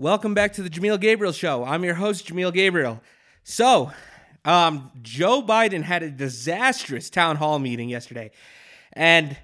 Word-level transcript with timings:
Welcome 0.00 0.32
back 0.32 0.54
to 0.54 0.62
the 0.62 0.70
Jameel 0.70 0.98
Gabriel 0.98 1.30
Show. 1.30 1.62
I'm 1.62 1.84
your 1.84 1.92
host, 1.92 2.26
Jameel 2.26 2.54
Gabriel. 2.54 3.02
So, 3.44 3.92
um, 4.46 4.90
Joe 5.02 5.42
Biden 5.42 5.82
had 5.82 6.02
a 6.02 6.10
disastrous 6.10 7.10
town 7.10 7.36
hall 7.36 7.58
meeting 7.58 7.90
yesterday. 7.90 8.30
And, 8.94 9.36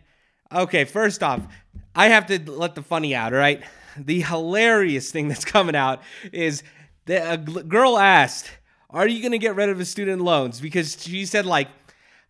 okay, 0.51 0.85
first 0.85 1.23
off, 1.23 1.47
I 1.95 2.09
have 2.09 2.25
to 2.29 2.51
let 2.51 2.75
the 2.75 2.81
funny 2.81 3.15
out, 3.15 3.35
all 3.35 3.39
right? 3.39 3.63
The 3.99 4.23
hilarious 4.23 5.11
thing 5.11 5.29
that's 5.29 5.45
coming 5.45 5.77
out 5.77 6.01
is 6.33 6.63
that 7.05 7.35
a 7.35 7.37
girl 7.37 7.99
asked, 7.99 8.51
Are 8.89 9.07
you 9.07 9.21
going 9.21 9.33
to 9.33 9.39
get 9.39 9.57
rid 9.57 9.69
of 9.69 9.77
the 9.77 9.85
student 9.85 10.23
loans? 10.23 10.59
Because 10.59 10.97
she 11.03 11.27
said, 11.27 11.45
like, 11.45 11.69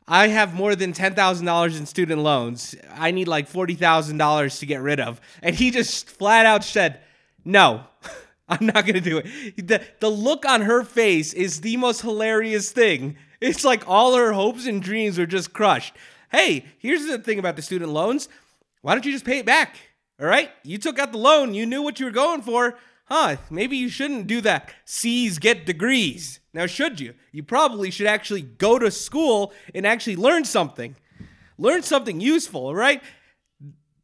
I 0.08 0.26
have 0.26 0.52
more 0.52 0.74
than 0.74 0.92
$10,000 0.92 1.78
in 1.78 1.86
student 1.86 2.22
loans. 2.22 2.74
I 2.92 3.12
need 3.12 3.28
like 3.28 3.48
$40,000 3.48 4.58
to 4.58 4.66
get 4.66 4.80
rid 4.80 4.98
of. 4.98 5.20
And 5.42 5.54
he 5.54 5.70
just 5.70 6.10
flat 6.10 6.44
out 6.44 6.64
said, 6.64 7.02
no, 7.46 7.84
I'm 8.48 8.66
not 8.66 8.84
gonna 8.84 9.00
do 9.00 9.18
it. 9.18 9.66
The 9.66 9.80
the 10.00 10.10
look 10.10 10.44
on 10.44 10.62
her 10.62 10.82
face 10.82 11.32
is 11.32 11.62
the 11.62 11.76
most 11.76 12.02
hilarious 12.02 12.70
thing. 12.72 13.16
It's 13.40 13.64
like 13.64 13.88
all 13.88 14.16
her 14.16 14.32
hopes 14.32 14.66
and 14.66 14.82
dreams 14.82 15.18
are 15.18 15.26
just 15.26 15.52
crushed. 15.52 15.94
Hey, 16.30 16.64
here's 16.78 17.06
the 17.06 17.18
thing 17.18 17.38
about 17.38 17.56
the 17.56 17.62
student 17.62 17.92
loans. 17.92 18.28
Why 18.82 18.94
don't 18.94 19.06
you 19.06 19.12
just 19.12 19.24
pay 19.24 19.38
it 19.38 19.46
back? 19.46 19.76
All 20.20 20.26
right, 20.26 20.50
you 20.64 20.76
took 20.78 20.98
out 20.98 21.12
the 21.12 21.18
loan. 21.18 21.54
You 21.54 21.66
knew 21.66 21.82
what 21.82 22.00
you 22.00 22.06
were 22.06 22.12
going 22.12 22.42
for, 22.42 22.78
huh? 23.04 23.36
Maybe 23.48 23.76
you 23.76 23.88
shouldn't 23.88 24.26
do 24.26 24.40
that. 24.40 24.72
C's 24.84 25.38
get 25.38 25.66
degrees. 25.66 26.40
Now, 26.52 26.66
should 26.66 26.98
you? 27.00 27.14
You 27.32 27.42
probably 27.42 27.90
should 27.90 28.06
actually 28.06 28.42
go 28.42 28.78
to 28.78 28.90
school 28.90 29.52
and 29.74 29.86
actually 29.86 30.16
learn 30.16 30.44
something. 30.44 30.96
Learn 31.58 31.82
something 31.82 32.20
useful. 32.20 32.66
All 32.66 32.74
right. 32.74 33.02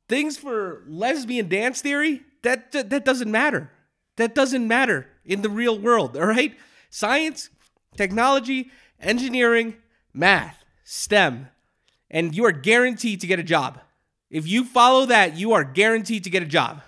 Things 0.08 0.36
for 0.36 0.82
lesbian 0.86 1.48
dance 1.48 1.80
theory 1.80 2.22
that, 2.42 2.72
that, 2.72 3.04
doesn't 3.04 3.30
matter. 3.30 3.70
That 4.16 4.34
doesn't 4.34 4.66
matter 4.66 5.06
in 5.24 5.42
the 5.42 5.48
real 5.48 5.78
world, 5.78 6.16
all 6.16 6.26
right? 6.26 6.56
Science, 6.90 7.50
technology, 7.96 8.70
engineering, 9.00 9.76
math, 10.12 10.64
STEM, 10.84 11.48
and 12.10 12.36
you 12.36 12.44
are 12.44 12.52
guaranteed 12.52 13.20
to 13.20 13.26
get 13.26 13.38
a 13.38 13.42
job. 13.42 13.80
If 14.30 14.46
you 14.46 14.64
follow 14.64 15.06
that, 15.06 15.36
you 15.36 15.52
are 15.52 15.64
guaranteed 15.64 16.24
to 16.24 16.30
get 16.30 16.42
a 16.42 16.46
job. 16.46 16.82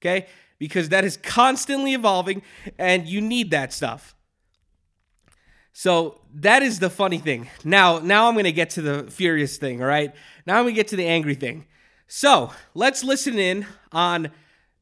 Okay? 0.00 0.26
Because 0.58 0.90
that 0.90 1.04
is 1.04 1.16
constantly 1.16 1.94
evolving 1.94 2.42
and 2.78 3.06
you 3.06 3.20
need 3.20 3.50
that 3.50 3.72
stuff. 3.72 4.14
So 5.72 6.20
that 6.34 6.62
is 6.62 6.78
the 6.78 6.90
funny 6.90 7.18
thing. 7.18 7.48
Now, 7.64 7.98
now 7.98 8.28
I'm 8.28 8.36
to 8.36 8.52
get 8.52 8.70
to 8.70 8.82
the 8.82 9.10
furious 9.10 9.56
thing, 9.56 9.82
all 9.82 9.88
right? 9.88 10.14
Now 10.46 10.60
I'm 10.60 10.66
to 10.66 10.72
get 10.72 10.88
to 10.88 10.96
the 10.96 11.06
angry 11.06 11.34
thing. 11.34 11.66
So, 12.06 12.52
let's 12.74 13.02
listen 13.02 13.38
in 13.38 13.66
on 13.90 14.30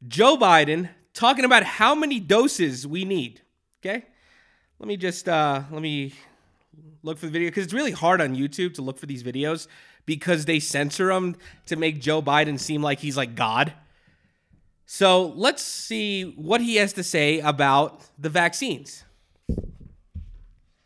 Joe 0.07 0.37
Biden 0.37 0.89
talking 1.13 1.45
about 1.45 1.63
how 1.63 1.95
many 1.95 2.19
doses 2.19 2.85
we 2.85 3.05
need. 3.05 3.41
Okay, 3.81 4.03
let 4.79 4.87
me 4.87 4.97
just 4.97 5.29
uh, 5.29 5.63
let 5.71 5.81
me 5.81 6.13
look 7.03 7.17
for 7.17 7.25
the 7.25 7.31
video 7.31 7.49
because 7.49 7.65
it's 7.65 7.73
really 7.73 7.91
hard 7.91 8.21
on 8.21 8.35
YouTube 8.35 8.73
to 8.75 8.81
look 8.81 8.97
for 8.97 9.05
these 9.05 9.23
videos 9.23 9.67
because 10.05 10.45
they 10.45 10.59
censor 10.59 11.07
them 11.07 11.35
to 11.67 11.75
make 11.75 12.01
Joe 12.01 12.21
Biden 12.21 12.59
seem 12.59 12.81
like 12.81 12.99
he's 12.99 13.17
like 13.17 13.35
God. 13.35 13.73
So 14.85 15.27
let's 15.35 15.63
see 15.63 16.23
what 16.35 16.61
he 16.61 16.75
has 16.75 16.93
to 16.93 17.03
say 17.03 17.39
about 17.39 18.01
the 18.19 18.29
vaccines. 18.29 19.03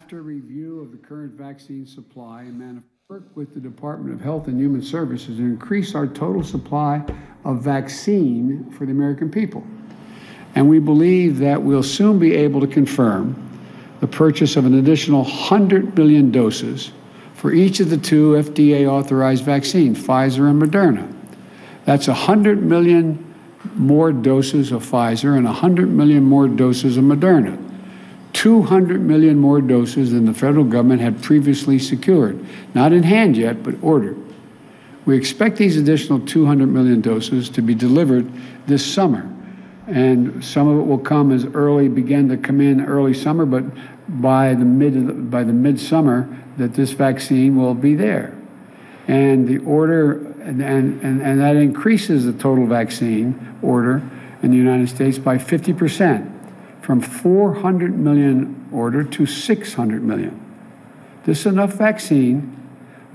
After 0.01 0.21
review 0.21 0.79
of 0.81 0.91
the 0.91 0.97
current 0.97 1.33
vaccine 1.33 1.85
supply 1.85 2.41
and 2.41 2.57
manufacturing 2.57 2.96
work 3.09 3.23
with 3.35 3.53
the 3.53 3.59
Department 3.61 4.13
of 4.13 4.19
Health 4.19 4.49
and 4.49 4.59
Human 4.59 4.83
Services 4.83 5.37
to 5.37 5.41
increase 5.41 5.95
our 5.95 6.07
total 6.07 6.43
supply 6.43 7.01
of 7.45 7.63
vaccine 7.63 8.69
for 8.71 8.85
the 8.85 8.91
American 8.91 9.31
people. 9.31 9.63
And 10.55 10.67
we 10.67 10.79
believe 10.79 11.37
that 11.37 11.61
we'll 11.61 11.83
soon 11.83 12.19
be 12.19 12.35
able 12.35 12.59
to 12.59 12.67
confirm 12.67 13.33
the 14.01 14.07
purchase 14.07 14.57
of 14.57 14.65
an 14.65 14.73
additional 14.73 15.21
100 15.21 15.97
million 15.97 16.31
doses 16.31 16.91
for 17.33 17.53
each 17.53 17.79
of 17.79 17.89
the 17.89 17.97
two 17.97 18.33
FDA 18.33 18.85
authorized 18.85 19.45
vaccines, 19.45 19.97
Pfizer 19.97 20.49
and 20.49 20.61
Moderna. 20.61 21.09
That's 21.85 22.07
100 22.09 22.61
million 22.61 23.23
more 23.75 24.11
doses 24.11 24.73
of 24.73 24.83
Pfizer 24.83 25.37
and 25.37 25.45
100 25.45 25.87
million 25.87 26.23
more 26.23 26.49
doses 26.49 26.97
of 26.97 27.05
Moderna. 27.05 27.66
200 28.37 29.01
million 29.01 29.35
more 29.35 29.59
doses 29.59 30.11
than 30.11 30.25
the 30.25 30.33
federal 30.33 30.63
government 30.63 31.01
had 31.01 31.23
previously 31.23 31.79
secured. 31.79 32.39
Not 32.75 32.93
in 32.93 33.01
hand 33.01 33.35
yet, 33.35 33.63
but 33.63 33.73
ordered. 33.81 34.15
We 35.07 35.17
expect 35.17 35.57
these 35.57 35.75
additional 35.75 36.19
200 36.19 36.67
million 36.67 37.01
doses 37.01 37.49
to 37.49 37.63
be 37.63 37.73
delivered 37.73 38.31
this 38.67 38.85
summer. 38.85 39.27
And 39.87 40.45
some 40.45 40.67
of 40.67 40.77
it 40.77 40.83
will 40.83 40.99
come 40.99 41.31
as 41.31 41.45
early, 41.45 41.87
begin 41.87 42.29
to 42.29 42.37
come 42.37 42.61
in 42.61 42.85
early 42.85 43.15
summer, 43.15 43.43
but 43.47 43.63
by 44.07 44.53
the 44.53 44.65
mid 44.65 45.31
by 45.31 45.43
the 45.43 45.53
midsummer, 45.53 46.29
that 46.57 46.75
this 46.75 46.91
vaccine 46.91 47.55
will 47.55 47.73
be 47.73 47.95
there. 47.95 48.37
And 49.07 49.47
the 49.47 49.57
order 49.59 50.23
and, 50.41 50.61
and, 50.61 51.01
and 51.01 51.39
that 51.39 51.55
increases 51.55 52.25
the 52.25 52.33
total 52.33 52.67
vaccine 52.67 53.57
order 53.63 54.07
in 54.43 54.51
the 54.51 54.57
United 54.57 54.89
States 54.89 55.17
by 55.17 55.39
50 55.39 55.73
percent 55.73 56.36
from 56.87 57.01
400 57.01 57.99
million 57.99 58.65
order 58.71 59.03
to 59.03 59.25
600 59.25 60.01
million. 60.01 60.39
This 61.25 61.41
is 61.41 61.47
enough 61.47 61.73
vaccine 61.73 62.57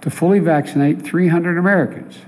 to 0.03 0.11
fully 0.11 0.41
vaccinate 0.41 1.01
300 1.01 1.57
Americans. 1.57 2.19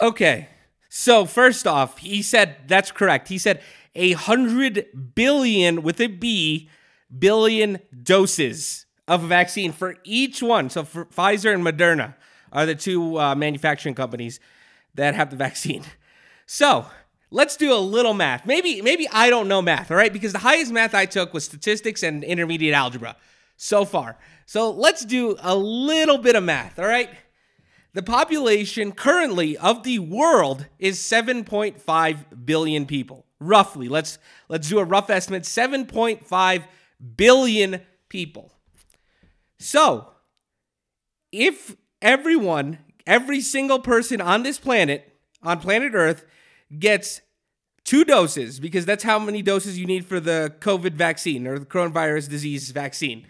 Okay. 0.00 0.48
So, 0.88 1.24
first 1.24 1.68
off, 1.68 1.98
he 1.98 2.20
said 2.20 2.56
that's 2.66 2.90
correct. 2.90 3.28
He 3.28 3.38
said 3.38 3.62
a 3.94 4.10
hundred 4.14 4.86
billion 5.14 5.82
with 5.82 6.00
a 6.00 6.08
B 6.08 6.68
billion 7.16 7.78
doses 8.02 8.86
of 9.06 9.22
vaccine 9.22 9.70
for 9.70 9.94
each 10.02 10.42
one. 10.42 10.68
So, 10.68 10.82
for 10.82 11.04
Pfizer 11.04 11.54
and 11.54 11.64
Moderna 11.64 12.16
are 12.52 12.66
the 12.66 12.74
two 12.74 13.20
uh, 13.20 13.36
manufacturing 13.36 13.94
companies 13.94 14.40
that 14.96 15.14
have 15.14 15.30
the 15.30 15.36
vaccine. 15.36 15.84
So, 16.44 16.86
let's 17.30 17.56
do 17.56 17.72
a 17.72 17.78
little 17.78 18.14
math. 18.14 18.46
Maybe 18.46 18.82
maybe 18.82 19.08
I 19.12 19.30
don't 19.30 19.48
know 19.48 19.62
math, 19.62 19.90
all 19.90 19.96
right? 19.96 20.12
Because 20.12 20.32
the 20.32 20.38
highest 20.38 20.72
math 20.72 20.94
I 20.94 21.06
took 21.06 21.32
was 21.34 21.44
statistics 21.44 22.02
and 22.02 22.24
intermediate 22.24 22.74
algebra 22.74 23.16
so 23.56 23.84
far. 23.84 24.16
So 24.46 24.70
let's 24.70 25.04
do 25.04 25.36
a 25.40 25.54
little 25.54 26.18
bit 26.18 26.36
of 26.36 26.44
math, 26.44 26.78
all 26.78 26.86
right? 26.86 27.10
The 27.94 28.02
population 28.02 28.92
currently 28.92 29.56
of 29.56 29.82
the 29.82 29.98
world 29.98 30.66
is 30.78 30.98
7.5 31.00 32.44
billion 32.44 32.86
people. 32.86 33.26
Roughly. 33.40 33.88
Let's 33.88 34.18
let's 34.48 34.68
do 34.68 34.78
a 34.78 34.84
rough 34.84 35.10
estimate. 35.10 35.44
7.5 35.44 36.64
billion 37.16 37.80
people. 38.08 38.52
So, 39.58 40.08
if 41.32 41.76
everyone, 42.00 42.78
every 43.06 43.40
single 43.40 43.78
person 43.78 44.20
on 44.20 44.42
this 44.42 44.58
planet, 44.58 45.12
on 45.42 45.60
planet 45.60 45.92
Earth 45.94 46.24
gets 46.76 47.20
two 47.84 48.04
doses 48.04 48.60
because 48.60 48.84
that's 48.84 49.04
how 49.04 49.18
many 49.18 49.40
doses 49.42 49.78
you 49.78 49.86
need 49.86 50.04
for 50.04 50.20
the 50.20 50.54
COVID 50.60 50.92
vaccine 50.92 51.46
or 51.46 51.58
the 51.58 51.66
coronavirus 51.66 52.28
disease 52.28 52.70
vaccine. 52.70 53.26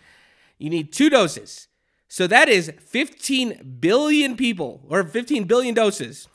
You 0.58 0.70
need 0.70 0.92
two 0.92 1.10
doses. 1.10 1.68
So 2.08 2.26
that 2.26 2.48
is 2.48 2.72
15 2.80 3.76
billion 3.80 4.36
people 4.36 4.82
or 4.88 5.04
15 5.04 5.44
billion 5.44 5.74
doses. 5.74 6.26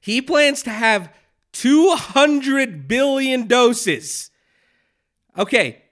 He 0.00 0.20
plans 0.20 0.62
to 0.64 0.70
have 0.70 1.14
200 1.52 2.88
billion 2.88 3.46
doses. 3.46 4.30
Okay. 5.38 5.82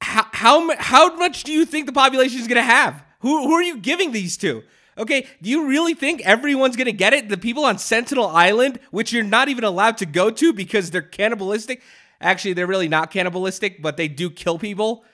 How, 0.00 0.26
how, 0.32 0.76
how 0.78 1.16
much 1.16 1.44
do 1.44 1.52
you 1.52 1.66
think 1.66 1.86
the 1.86 1.92
population 1.92 2.40
is 2.40 2.46
going 2.46 2.56
to 2.56 2.62
have? 2.62 3.04
Who, 3.20 3.46
who 3.48 3.52
are 3.52 3.62
you 3.62 3.76
giving 3.76 4.12
these 4.12 4.36
to? 4.38 4.62
Okay, 5.00 5.26
do 5.40 5.48
you 5.48 5.66
really 5.66 5.94
think 5.94 6.20
everyone's 6.20 6.76
gonna 6.76 6.92
get 6.92 7.14
it? 7.14 7.30
The 7.30 7.38
people 7.38 7.64
on 7.64 7.78
Sentinel 7.78 8.26
Island, 8.26 8.78
which 8.90 9.14
you're 9.14 9.24
not 9.24 9.48
even 9.48 9.64
allowed 9.64 9.96
to 9.98 10.06
go 10.06 10.30
to 10.30 10.52
because 10.52 10.90
they're 10.90 11.00
cannibalistic. 11.00 11.80
Actually, 12.20 12.52
they're 12.52 12.66
really 12.66 12.86
not 12.86 13.10
cannibalistic, 13.10 13.80
but 13.80 13.96
they 13.96 14.08
do 14.08 14.28
kill 14.28 14.58
people. 14.58 15.04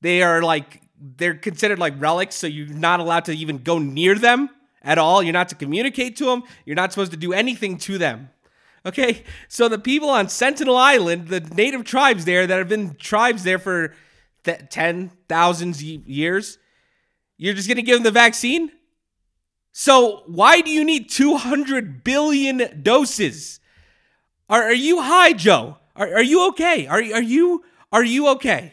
They 0.00 0.20
are 0.20 0.42
like 0.42 0.82
they're 1.00 1.34
considered 1.34 1.78
like 1.78 1.94
relics, 2.00 2.34
so 2.34 2.48
you're 2.48 2.66
not 2.66 2.98
allowed 2.98 3.26
to 3.26 3.32
even 3.32 3.58
go 3.58 3.78
near 3.78 4.16
them 4.16 4.50
at 4.82 4.98
all. 4.98 5.22
You're 5.22 5.32
not 5.32 5.50
to 5.50 5.54
communicate 5.54 6.16
to 6.16 6.24
them. 6.24 6.42
You're 6.64 6.74
not 6.74 6.92
supposed 6.92 7.12
to 7.12 7.16
do 7.16 7.32
anything 7.32 7.78
to 7.78 7.98
them. 7.98 8.30
Okay, 8.84 9.22
so 9.48 9.68
the 9.68 9.78
people 9.78 10.08
on 10.08 10.28
Sentinel 10.28 10.76
Island, 10.76 11.28
the 11.28 11.40
native 11.40 11.84
tribes 11.84 12.24
there 12.24 12.48
that 12.48 12.58
have 12.58 12.68
been 12.68 12.96
tribes 12.96 13.44
there 13.44 13.58
for 13.60 13.94
th- 14.44 14.62
10,000 14.70 15.80
years, 15.80 16.58
you're 17.36 17.54
just 17.54 17.68
gonna 17.68 17.82
give 17.82 17.96
them 17.96 18.04
the 18.04 18.10
vaccine? 18.10 18.72
So 19.78 20.22
why 20.24 20.62
do 20.62 20.70
you 20.70 20.86
need 20.86 21.10
200 21.10 22.02
billion 22.02 22.82
doses? 22.82 23.60
Are, 24.48 24.62
are 24.62 24.72
you 24.72 25.02
high, 25.02 25.34
Joe? 25.34 25.76
Are, 25.94 26.14
are 26.14 26.22
you 26.22 26.48
okay? 26.48 26.86
Are, 26.86 26.96
are 26.96 27.22
you 27.22 27.62
are 27.92 28.02
you 28.02 28.26
okay? 28.28 28.72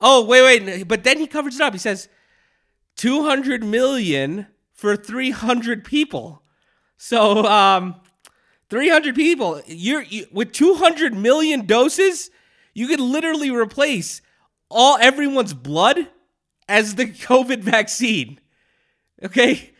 Oh, 0.00 0.24
wait, 0.24 0.64
wait. 0.64 0.88
But 0.88 1.04
then 1.04 1.18
he 1.18 1.26
covers 1.26 1.56
it 1.56 1.60
up. 1.60 1.74
He 1.74 1.78
says 1.78 2.08
200 2.96 3.62
million 3.62 4.46
for 4.72 4.96
300 4.96 5.84
people. 5.84 6.42
So, 6.96 7.44
um, 7.44 7.96
300 8.70 9.14
people. 9.14 9.60
You're 9.66 10.00
you, 10.00 10.28
with 10.32 10.52
200 10.52 11.12
million 11.12 11.66
doses, 11.66 12.30
you 12.72 12.88
could 12.88 13.00
literally 13.00 13.50
replace 13.50 14.22
all 14.70 14.96
everyone's 14.98 15.52
blood 15.52 16.08
as 16.66 16.94
the 16.94 17.04
COVID 17.04 17.58
vaccine. 17.58 18.40
Okay? 19.22 19.72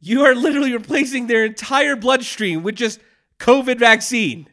You 0.00 0.24
are 0.24 0.34
literally 0.34 0.72
replacing 0.72 1.26
their 1.26 1.44
entire 1.44 1.96
bloodstream 1.96 2.62
with 2.62 2.74
just 2.74 3.00
COVID 3.38 3.78
vaccine. 3.78 4.48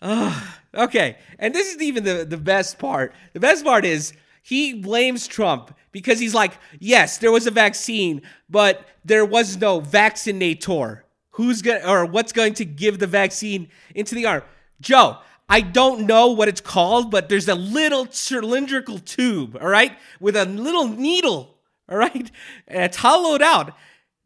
Uh, 0.00 0.40
okay. 0.74 1.18
And 1.38 1.54
this 1.54 1.74
is 1.74 1.82
even 1.82 2.04
the, 2.04 2.24
the 2.24 2.36
best 2.36 2.78
part. 2.78 3.14
The 3.32 3.40
best 3.40 3.64
part 3.64 3.84
is 3.84 4.12
he 4.42 4.74
blames 4.74 5.26
Trump 5.26 5.74
because 5.92 6.18
he's 6.18 6.34
like, 6.34 6.56
yes, 6.78 7.18
there 7.18 7.32
was 7.32 7.46
a 7.46 7.50
vaccine, 7.50 8.22
but 8.48 8.86
there 9.04 9.24
was 9.24 9.56
no 9.56 9.80
vaccinator. 9.80 11.04
Who's 11.30 11.62
going 11.62 11.82
to, 11.82 11.90
or 11.90 12.06
what's 12.06 12.32
going 12.32 12.54
to 12.54 12.64
give 12.64 12.98
the 12.98 13.06
vaccine 13.06 13.68
into 13.94 14.14
the 14.14 14.26
arm? 14.26 14.42
Joe, 14.80 15.18
I 15.48 15.60
don't 15.60 16.06
know 16.06 16.28
what 16.28 16.48
it's 16.48 16.60
called, 16.60 17.10
but 17.10 17.28
there's 17.28 17.48
a 17.48 17.54
little 17.54 18.06
cylindrical 18.10 18.98
tube, 18.98 19.56
all 19.60 19.68
right, 19.68 19.96
with 20.20 20.36
a 20.36 20.44
little 20.44 20.88
needle, 20.88 21.55
all 21.90 21.96
right, 21.96 22.30
and 22.66 22.82
it's 22.84 22.96
hollowed 22.96 23.42
out 23.42 23.74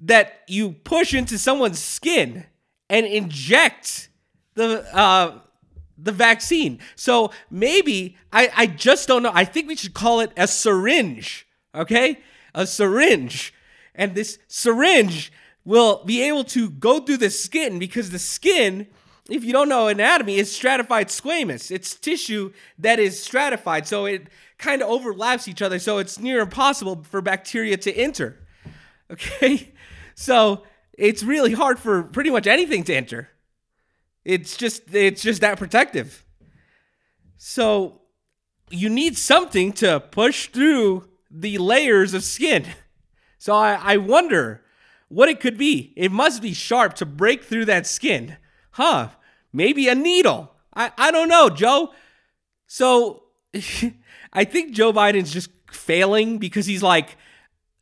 that 0.00 0.40
you 0.48 0.72
push 0.72 1.12
into 1.12 1.38
someone's 1.38 1.78
skin 1.78 2.46
and 2.88 3.06
inject 3.06 4.08
the 4.54 4.84
uh, 4.96 5.38
the 5.98 6.12
vaccine. 6.12 6.78
So 6.96 7.30
maybe 7.50 8.16
I, 8.32 8.50
I 8.56 8.66
just 8.66 9.08
don't 9.08 9.22
know. 9.22 9.32
I 9.34 9.44
think 9.44 9.68
we 9.68 9.76
should 9.76 9.94
call 9.94 10.20
it 10.20 10.32
a 10.36 10.46
syringe. 10.46 11.46
Okay, 11.74 12.20
a 12.54 12.66
syringe, 12.66 13.54
and 13.94 14.14
this 14.14 14.38
syringe 14.48 15.32
will 15.64 16.02
be 16.04 16.22
able 16.22 16.44
to 16.44 16.70
go 16.70 17.00
through 17.00 17.18
the 17.18 17.30
skin 17.30 17.78
because 17.78 18.10
the 18.10 18.18
skin 18.18 18.86
if 19.30 19.44
you 19.44 19.52
don't 19.52 19.68
know 19.68 19.86
anatomy, 19.86 20.36
is 20.36 20.50
stratified 20.50 21.08
squamous. 21.08 21.70
It's 21.70 21.94
tissue 21.94 22.52
that 22.78 22.98
is 22.98 23.22
stratified, 23.22 23.86
so 23.86 24.04
it 24.04 24.26
kind 24.58 24.82
of 24.82 24.88
overlaps 24.88 25.46
each 25.46 25.62
other, 25.62 25.78
so 25.78 25.98
it's 25.98 26.18
near 26.18 26.40
impossible 26.40 27.04
for 27.04 27.22
bacteria 27.22 27.76
to 27.78 27.92
enter. 27.92 28.36
Okay? 29.10 29.72
So 30.16 30.64
it's 30.98 31.22
really 31.22 31.54
hard 31.54 31.78
for 31.78 32.02
pretty 32.02 32.28
much 32.28 32.46
anything 32.46 32.84
to 32.84 32.94
enter. 32.94 33.30
It's 34.22 34.54
just 34.54 34.94
it's 34.94 35.22
just 35.22 35.40
that 35.40 35.56
protective. 35.56 36.26
So 37.38 38.02
you 38.68 38.90
need 38.90 39.16
something 39.16 39.72
to 39.74 40.00
push 40.00 40.48
through 40.48 41.08
the 41.30 41.56
layers 41.56 42.12
of 42.12 42.22
skin. 42.22 42.66
So 43.38 43.54
I, 43.54 43.80
I 43.82 43.96
wonder 43.96 44.62
what 45.08 45.30
it 45.30 45.40
could 45.40 45.56
be. 45.56 45.94
It 45.96 46.12
must 46.12 46.42
be 46.42 46.52
sharp 46.52 46.92
to 46.96 47.06
break 47.06 47.42
through 47.42 47.64
that 47.64 47.86
skin. 47.86 48.36
Huh 48.72 49.08
maybe 49.52 49.88
a 49.88 49.94
needle. 49.94 50.52
I, 50.74 50.92
I 50.96 51.10
don't 51.10 51.28
know, 51.28 51.50
Joe. 51.50 51.92
So 52.66 53.24
I 54.32 54.44
think 54.44 54.72
Joe 54.72 54.92
Biden's 54.92 55.32
just 55.32 55.50
failing 55.70 56.38
because 56.38 56.66
he's 56.66 56.82
like, 56.82 57.16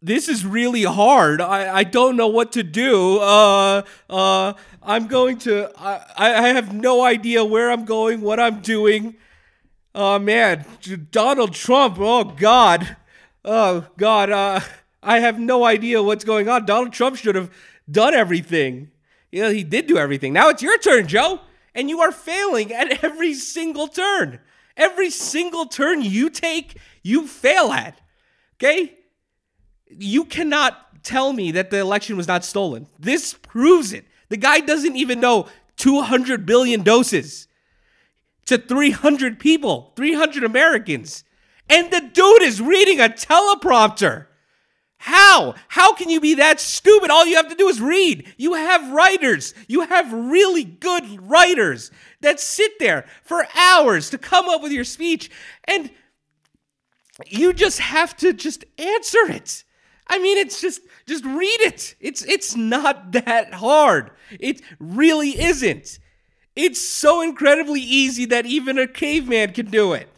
this 0.00 0.28
is 0.28 0.46
really 0.46 0.84
hard. 0.84 1.40
I, 1.40 1.78
I 1.78 1.84
don't 1.84 2.16
know 2.16 2.28
what 2.28 2.52
to 2.52 2.62
do. 2.62 3.18
Uh, 3.18 3.82
uh, 4.08 4.52
I'm 4.82 5.08
going 5.08 5.38
to, 5.40 5.70
I, 5.76 6.04
I 6.16 6.48
have 6.48 6.72
no 6.72 7.02
idea 7.02 7.44
where 7.44 7.70
I'm 7.70 7.84
going, 7.84 8.20
what 8.20 8.38
I'm 8.38 8.60
doing. 8.60 9.16
Oh, 9.94 10.18
man. 10.18 10.64
Donald 11.10 11.54
Trump. 11.54 11.96
Oh, 11.98 12.24
God. 12.24 12.96
Oh, 13.44 13.86
God. 13.96 14.30
Uh, 14.30 14.60
I 15.02 15.18
have 15.18 15.40
no 15.40 15.64
idea 15.64 16.02
what's 16.02 16.24
going 16.24 16.48
on. 16.48 16.64
Donald 16.64 16.92
Trump 16.92 17.16
should 17.16 17.34
have 17.34 17.50
done 17.90 18.14
everything. 18.14 18.92
You 19.32 19.42
know, 19.42 19.50
he 19.50 19.64
did 19.64 19.88
do 19.88 19.98
everything. 19.98 20.32
Now 20.32 20.48
it's 20.48 20.62
your 20.62 20.78
turn, 20.78 21.08
Joe 21.08 21.40
and 21.74 21.88
you 21.88 22.00
are 22.00 22.12
failing 22.12 22.72
at 22.72 23.04
every 23.04 23.34
single 23.34 23.88
turn. 23.88 24.40
Every 24.76 25.10
single 25.10 25.66
turn 25.66 26.02
you 26.02 26.30
take, 26.30 26.76
you 27.02 27.26
fail 27.26 27.72
at. 27.72 28.00
Okay? 28.56 28.94
You 29.88 30.24
cannot 30.24 31.02
tell 31.02 31.32
me 31.32 31.50
that 31.52 31.70
the 31.70 31.78
election 31.78 32.16
was 32.16 32.28
not 32.28 32.44
stolen. 32.44 32.86
This 32.98 33.34
proves 33.34 33.92
it. 33.92 34.04
The 34.28 34.36
guy 34.36 34.60
doesn't 34.60 34.96
even 34.96 35.20
know 35.20 35.46
200 35.76 36.44
billion 36.44 36.82
doses 36.82 37.48
to 38.46 38.58
300 38.58 39.38
people, 39.38 39.92
300 39.96 40.44
Americans. 40.44 41.24
And 41.68 41.90
the 41.90 42.00
dude 42.00 42.42
is 42.42 42.60
reading 42.62 43.00
a 43.00 43.08
teleprompter. 43.08 44.27
How? 44.98 45.54
How 45.68 45.94
can 45.94 46.10
you 46.10 46.20
be 46.20 46.34
that 46.34 46.60
stupid? 46.60 47.10
All 47.10 47.24
you 47.26 47.36
have 47.36 47.48
to 47.48 47.54
do 47.54 47.68
is 47.68 47.80
read. 47.80 48.32
You 48.36 48.54
have 48.54 48.92
writers. 48.92 49.54
You 49.68 49.82
have 49.82 50.12
really 50.12 50.64
good 50.64 51.28
writers 51.28 51.90
that 52.20 52.40
sit 52.40 52.78
there 52.80 53.06
for 53.22 53.46
hours 53.56 54.10
to 54.10 54.18
come 54.18 54.48
up 54.48 54.62
with 54.62 54.72
your 54.72 54.84
speech 54.84 55.30
and 55.64 55.90
you 57.26 57.52
just 57.52 57.78
have 57.78 58.16
to 58.18 58.32
just 58.32 58.64
answer 58.76 59.30
it. 59.30 59.64
I 60.06 60.18
mean, 60.18 60.38
it's 60.38 60.60
just 60.60 60.80
just 61.06 61.24
read 61.24 61.60
it. 61.60 61.94
It's 62.00 62.22
it's 62.24 62.56
not 62.56 63.12
that 63.12 63.54
hard. 63.54 64.10
It 64.30 64.62
really 64.78 65.40
isn't. 65.40 65.98
It's 66.56 66.80
so 66.80 67.20
incredibly 67.20 67.80
easy 67.80 68.24
that 68.26 68.46
even 68.46 68.78
a 68.78 68.88
caveman 68.88 69.52
can 69.52 69.66
do 69.66 69.92
it. 69.92 70.08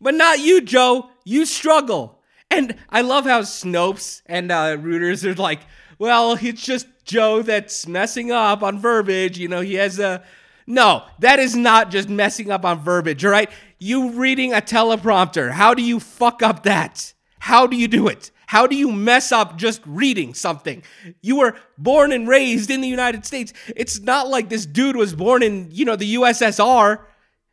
But 0.00 0.14
not 0.14 0.40
you, 0.40 0.60
Joe. 0.60 1.10
You 1.24 1.46
struggle. 1.46 2.13
And 2.54 2.76
I 2.88 3.00
love 3.00 3.24
how 3.24 3.42
Snopes 3.42 4.22
and 4.26 4.52
uh, 4.52 4.76
Reuters 4.76 5.24
are 5.24 5.34
like, 5.34 5.60
well, 5.98 6.38
it's 6.40 6.62
just 6.62 6.86
Joe 7.04 7.42
that's 7.42 7.86
messing 7.88 8.30
up 8.30 8.62
on 8.62 8.78
verbiage. 8.78 9.38
You 9.38 9.48
know, 9.48 9.60
he 9.60 9.74
has 9.74 9.98
a. 9.98 10.22
No, 10.66 11.02
that 11.18 11.40
is 11.40 11.56
not 11.56 11.90
just 11.90 12.08
messing 12.08 12.50
up 12.50 12.64
on 12.64 12.80
verbiage, 12.80 13.24
all 13.24 13.32
right? 13.32 13.50
You 13.78 14.12
reading 14.12 14.54
a 14.54 14.60
teleprompter. 14.60 15.50
How 15.50 15.74
do 15.74 15.82
you 15.82 15.98
fuck 16.00 16.42
up 16.42 16.62
that? 16.62 17.12
How 17.40 17.66
do 17.66 17.76
you 17.76 17.88
do 17.88 18.08
it? 18.08 18.30
How 18.46 18.66
do 18.66 18.76
you 18.76 18.92
mess 18.92 19.32
up 19.32 19.56
just 19.56 19.82
reading 19.84 20.32
something? 20.32 20.82
You 21.20 21.36
were 21.36 21.56
born 21.76 22.12
and 22.12 22.28
raised 22.28 22.70
in 22.70 22.80
the 22.80 22.88
United 22.88 23.26
States. 23.26 23.52
It's 23.74 24.00
not 24.00 24.28
like 24.28 24.48
this 24.48 24.64
dude 24.64 24.96
was 24.96 25.14
born 25.14 25.42
in, 25.42 25.68
you 25.72 25.84
know, 25.84 25.96
the 25.96 26.14
USSR, 26.14 27.00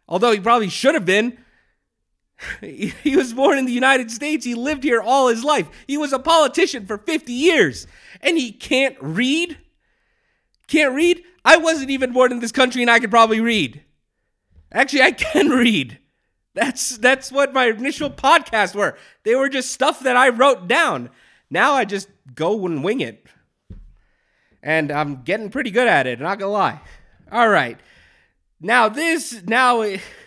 although 0.07 0.31
he 0.31 0.39
probably 0.39 0.69
should 0.69 0.93
have 0.93 1.05
been. 1.05 1.37
He 2.61 3.15
was 3.15 3.33
born 3.33 3.57
in 3.57 3.65
the 3.65 3.71
United 3.71 4.09
States. 4.11 4.45
He 4.45 4.55
lived 4.55 4.83
here 4.83 5.01
all 5.01 5.27
his 5.27 5.43
life. 5.43 5.69
He 5.87 5.97
was 5.97 6.13
a 6.13 6.19
politician 6.19 6.85
for 6.85 6.97
50 6.97 7.31
years. 7.31 7.87
And 8.21 8.37
he 8.37 8.51
can't 8.51 8.95
read? 8.99 9.57
Can't 10.67 10.95
read? 10.95 11.23
I 11.43 11.57
wasn't 11.57 11.89
even 11.89 12.13
born 12.13 12.31
in 12.31 12.39
this 12.39 12.51
country 12.51 12.81
and 12.81 12.91
I 12.91 12.99
could 12.99 13.11
probably 13.11 13.39
read. 13.39 13.83
Actually, 14.71 15.03
I 15.03 15.11
can 15.11 15.49
read. 15.63 15.99
That's 16.53 16.97
that's 16.97 17.31
what 17.31 17.53
my 17.53 17.67
initial 17.67 18.09
podcasts 18.09 18.75
were. 18.75 18.97
They 19.23 19.35
were 19.35 19.49
just 19.49 19.71
stuff 19.71 20.01
that 20.01 20.17
I 20.17 20.29
wrote 20.29 20.67
down. 20.67 21.09
Now 21.49 21.73
I 21.73 21.85
just 21.85 22.09
go 22.35 22.65
and 22.65 22.83
wing 22.83 23.01
it. 23.01 23.25
And 24.61 24.91
I'm 24.91 25.23
getting 25.23 25.49
pretty 25.49 25.71
good 25.71 25.87
at 25.87 26.07
it, 26.07 26.19
not 26.19 26.39
gonna 26.39 26.51
lie. 26.51 26.81
All 27.31 27.49
right. 27.49 27.79
Now 28.59 28.89
this 28.89 29.41
now 29.43 29.81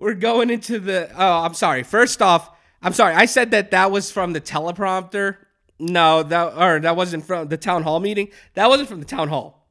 we're 0.00 0.14
going 0.14 0.50
into 0.50 0.80
the. 0.80 1.10
Oh, 1.16 1.44
I'm 1.44 1.54
sorry. 1.54 1.84
First 1.84 2.20
off, 2.20 2.50
I'm 2.82 2.92
sorry. 2.92 3.14
I 3.14 3.26
said 3.26 3.52
that 3.52 3.70
that 3.70 3.92
was 3.92 4.10
from 4.10 4.32
the 4.32 4.40
teleprompter. 4.40 5.36
No, 5.78 6.22
that 6.24 6.54
or 6.56 6.80
that 6.80 6.96
wasn't 6.96 7.24
from 7.24 7.48
the 7.48 7.56
town 7.56 7.84
hall 7.84 8.00
meeting. 8.00 8.30
That 8.54 8.68
wasn't 8.68 8.88
from 8.88 8.98
the 8.98 9.06
town 9.06 9.28
hall. 9.28 9.68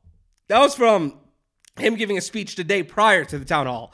That 0.47 0.59
was 0.59 0.75
from 0.75 1.19
him 1.77 1.95
giving 1.95 2.17
a 2.17 2.21
speech 2.21 2.55
the 2.55 2.63
day 2.63 2.83
prior 2.83 3.25
to 3.25 3.37
the 3.37 3.45
town 3.45 3.65
hall. 3.65 3.93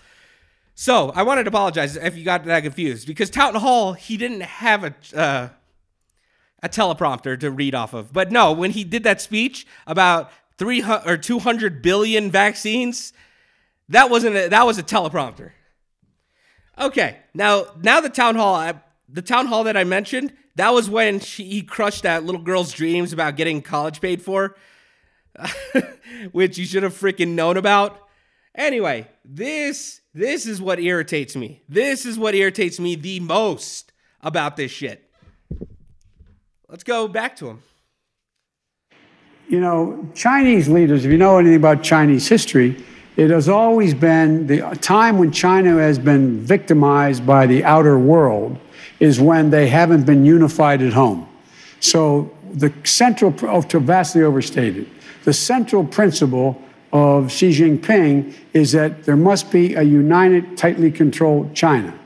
So 0.75 1.12
I 1.15 1.24
wanted 1.24 1.44
to 1.44 1.50
apologize 1.50 1.96
if 1.96 2.18
you 2.18 2.25
got 2.25 2.44
that 2.46 2.63
confused 2.63 3.08
because 3.08 3.30
town 3.30 3.56
hall 3.56 3.94
he 3.94 4.18
didn't 4.18 4.42
have 4.42 4.84
a 4.84 4.94
uh, 5.15 5.50
a 6.62 6.70
teleprompter 6.70 7.39
to 7.39 7.50
read 7.51 7.75
off 7.75 7.94
of. 7.94 8.12
But 8.12 8.32
no, 8.32 8.51
when 8.51 8.72
he 8.72 8.84
did 8.84 9.04
that 9.04 9.22
speech 9.22 9.65
about 9.88 10.32
three 10.58 10.84
or 10.84 11.15
two 11.15 11.39
hundred 11.39 11.82
billion 11.82 12.30
vaccines, 12.30 13.13
that 13.88 14.10
wasn't 14.10 14.36
a, 14.36 14.50
that 14.50 14.65
was 14.65 14.77
a 14.77 14.84
teleprompter. 14.84 15.51
Okay, 16.79 17.17
now 17.34 17.67
now 17.82 18.01
the 18.01 18.10
town 18.10 18.36
hall, 18.36 18.74
the 19.08 19.22
town 19.22 19.48
hall 19.48 19.63
that 19.63 19.77
I 19.77 19.84
mentioned, 19.84 20.34
that 20.55 20.74
was 20.74 20.89
when 20.89 21.20
she 21.20 21.44
he 21.46 21.62
crushed 21.62 22.03
that 22.03 22.24
little 22.25 22.41
girl's 22.41 22.74
dreams 22.74 23.13
about 23.13 23.38
getting 23.38 23.62
college 23.62 24.01
paid 24.01 24.22
for, 24.22 24.55
which 26.32 26.58
you 26.58 26.65
should 26.65 26.84
have 26.84 26.94
freaking 26.94 27.29
known 27.29 27.58
about. 27.58 28.01
Anyway, 28.53 29.08
this 29.24 30.01
this 30.13 30.46
is 30.46 30.62
what 30.62 30.79
irritates 30.79 31.36
me. 31.36 31.62
This 31.70 32.05
is 32.05 32.17
what 32.17 32.36
irritates 32.36 32.79
me 32.79 32.96
the 32.96 33.20
most 33.20 33.94
about 34.22 34.58
this 34.58 34.72
shit. 34.72 35.10
Let's 36.67 36.84
go 36.84 37.08
back 37.08 37.38
to 37.38 37.50
him. 37.50 37.63
You 39.48 39.60
know, 39.60 40.10
Chinese 40.15 40.67
leaders, 40.67 41.05
if 41.05 41.12
you 41.12 41.17
know 41.17 41.38
anything 41.38 41.58
about 41.58 41.84
Chinese 41.84 42.27
history, 42.27 42.84
it 43.18 43.30
has 43.30 43.48
always 43.48 43.94
been 43.94 44.48
the 44.48 44.62
time 44.82 45.18
when 45.18 45.32
China 45.32 45.78
has 45.78 45.98
been 45.98 46.40
victimized 46.40 47.26
by 47.26 47.48
the 47.48 47.64
outer 47.64 47.98
world 47.98 48.58
is 49.00 49.20
when 49.20 49.50
they 49.50 49.68
haven't 49.68 50.06
been 50.06 50.26
unified 50.26 50.82
at 50.82 50.94
home. 50.94 51.28
So 51.80 52.32
the 52.54 52.74
central, 52.84 53.34
oh, 53.44 53.62
to 53.64 53.80
vastly 53.80 54.24
overstated. 54.24 54.90
the 55.24 55.34
central 55.34 55.84
principle 55.84 56.62
of 56.94 57.32
Xi 57.32 57.50
Jinping 57.50 58.34
is 58.54 58.72
that 58.74 59.04
there 59.04 59.18
must 59.18 59.52
be 59.52 59.74
a 59.74 59.82
united, 59.82 60.58
tightly 60.58 60.92
controlled 60.92 61.54
China. 61.54 61.98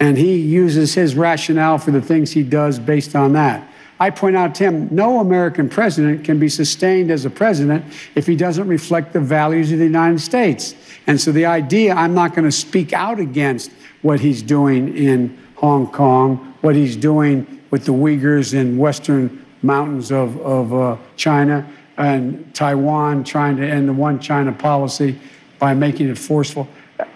And 0.00 0.16
he 0.16 0.38
uses 0.38 0.94
his 0.94 1.14
rationale 1.14 1.78
for 1.78 1.90
the 1.90 2.00
things 2.00 2.32
he 2.32 2.42
does 2.42 2.78
based 2.78 3.14
on 3.14 3.32
that. 3.34 3.68
I 4.00 4.10
point 4.10 4.36
out 4.36 4.54
to 4.56 4.64
him 4.64 4.88
no 4.90 5.20
American 5.20 5.68
president 5.68 6.24
can 6.24 6.38
be 6.38 6.48
sustained 6.48 7.10
as 7.10 7.24
a 7.24 7.30
president 7.30 7.84
if 8.14 8.26
he 8.26 8.34
doesn't 8.36 8.66
reflect 8.66 9.12
the 9.12 9.20
values 9.20 9.70
of 9.72 9.78
the 9.78 9.84
United 9.84 10.20
States. 10.20 10.74
And 11.06 11.20
so 11.20 11.32
the 11.32 11.46
idea 11.46 11.94
I'm 11.94 12.14
not 12.14 12.34
going 12.34 12.44
to 12.44 12.52
speak 12.52 12.92
out 12.92 13.20
against 13.20 13.70
what 14.02 14.20
he's 14.20 14.42
doing 14.42 14.96
in 14.96 15.38
Hong 15.56 15.86
Kong, 15.86 16.54
what 16.60 16.74
he's 16.74 16.96
doing 16.96 17.62
with 17.70 17.84
the 17.84 17.92
Uyghurs 17.92 18.52
in 18.54 18.78
western 18.78 19.44
mountains 19.62 20.10
of, 20.10 20.40
of 20.40 20.74
uh, 20.74 20.96
China, 21.16 21.66
and 21.96 22.54
Taiwan 22.54 23.24
trying 23.24 23.56
to 23.56 23.66
end 23.66 23.88
the 23.88 23.92
one 23.92 24.18
China 24.18 24.52
policy 24.52 25.18
by 25.58 25.74
making 25.74 26.08
it 26.08 26.18
forceful. 26.18 26.68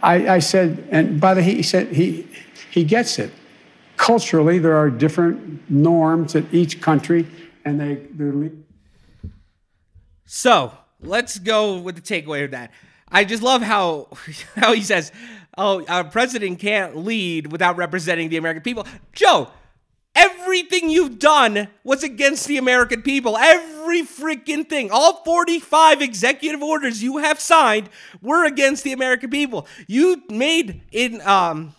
I, 0.02 0.36
I 0.36 0.38
said, 0.38 0.86
and 0.90 1.20
by 1.20 1.34
the 1.34 1.42
he 1.42 1.62
said 1.62 1.88
he 1.88 2.26
he 2.70 2.84
gets 2.84 3.18
it. 3.18 3.32
Culturally, 4.08 4.58
there 4.58 4.74
are 4.74 4.88
different 4.88 5.70
norms 5.70 6.34
at 6.34 6.44
each 6.50 6.80
country, 6.80 7.26
and 7.66 7.78
they 7.78 7.96
they're. 8.12 8.50
So 10.24 10.72
let's 11.02 11.38
go 11.38 11.76
with 11.76 11.96
the 11.96 12.00
takeaway 12.00 12.42
of 12.42 12.52
that. 12.52 12.70
I 13.06 13.26
just 13.26 13.42
love 13.42 13.60
how 13.60 14.08
how 14.56 14.72
he 14.72 14.80
says, 14.80 15.12
"Oh, 15.58 15.84
a 15.86 16.04
president 16.04 16.58
can't 16.58 16.96
lead 16.96 17.52
without 17.52 17.76
representing 17.76 18.30
the 18.30 18.38
American 18.38 18.62
people." 18.62 18.86
Joe, 19.12 19.50
everything 20.14 20.88
you've 20.88 21.18
done 21.18 21.68
was 21.84 22.02
against 22.02 22.48
the 22.48 22.56
American 22.56 23.02
people. 23.02 23.36
Every 23.36 24.00
freaking 24.04 24.66
thing, 24.66 24.88
all 24.90 25.22
45 25.22 26.00
executive 26.00 26.62
orders 26.62 27.02
you 27.02 27.18
have 27.18 27.38
signed 27.38 27.90
were 28.22 28.46
against 28.46 28.84
the 28.84 28.94
American 28.94 29.28
people. 29.28 29.66
You 29.86 30.22
made 30.30 30.80
in 30.92 31.20
um 31.20 31.74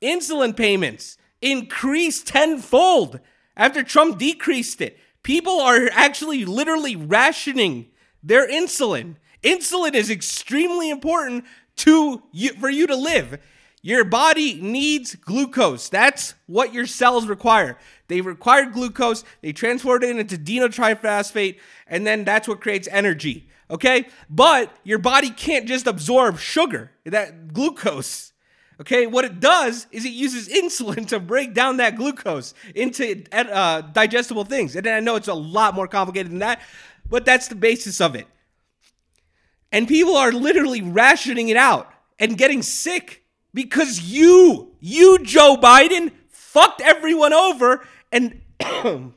insulin 0.00 0.56
payments 0.56 1.18
increased 1.40 2.26
tenfold 2.26 3.20
after 3.56 3.82
Trump 3.82 4.18
decreased 4.18 4.80
it. 4.80 4.98
People 5.22 5.60
are 5.60 5.88
actually 5.92 6.44
literally 6.44 6.96
rationing 6.96 7.86
their 8.22 8.48
insulin. 8.48 9.16
Insulin 9.42 9.94
is 9.94 10.10
extremely 10.10 10.90
important 10.90 11.44
to 11.76 12.22
you 12.32 12.52
for 12.54 12.68
you 12.68 12.86
to 12.86 12.96
live. 12.96 13.38
Your 13.82 14.04
body 14.04 14.60
needs 14.60 15.14
glucose. 15.14 15.88
That's 15.88 16.34
what 16.46 16.74
your 16.74 16.86
cells 16.86 17.26
require. 17.26 17.78
They 18.08 18.20
require 18.20 18.66
glucose, 18.66 19.24
they 19.40 19.52
transport 19.52 20.02
it 20.02 20.16
into 20.16 20.36
dinotriphosphate, 20.36 21.58
and 21.86 22.06
then 22.06 22.24
that's 22.24 22.48
what 22.48 22.60
creates 22.60 22.88
energy. 22.90 23.48
Okay? 23.70 24.08
But 24.28 24.74
your 24.82 24.98
body 24.98 25.30
can't 25.30 25.68
just 25.68 25.86
absorb 25.86 26.38
sugar, 26.38 26.90
that 27.04 27.52
glucose. 27.52 28.32
Okay, 28.80 29.08
what 29.08 29.24
it 29.24 29.40
does 29.40 29.86
is 29.90 30.04
it 30.04 30.12
uses 30.12 30.48
insulin 30.62 31.06
to 31.08 31.18
break 31.18 31.54
down 31.54 31.78
that 31.78 31.96
glucose 31.96 32.54
into 32.74 33.24
uh, 33.32 33.80
digestible 33.80 34.44
things. 34.44 34.76
And 34.76 34.86
I 34.86 35.00
know 35.00 35.16
it's 35.16 35.28
a 35.28 35.34
lot 35.34 35.74
more 35.74 35.88
complicated 35.88 36.30
than 36.30 36.38
that, 36.40 36.60
but 37.08 37.24
that's 37.24 37.48
the 37.48 37.54
basis 37.54 38.00
of 38.00 38.14
it. 38.14 38.26
And 39.72 39.86
people 39.86 40.16
are 40.16 40.32
literally 40.32 40.80
rationing 40.80 41.48
it 41.48 41.56
out 41.56 41.92
and 42.18 42.38
getting 42.38 42.62
sick 42.62 43.24
because 43.52 44.00
you, 44.00 44.72
you, 44.80 45.18
Joe 45.18 45.56
Biden, 45.60 46.12
fucked 46.30 46.80
everyone 46.80 47.32
over 47.32 47.84
and, 48.10 48.40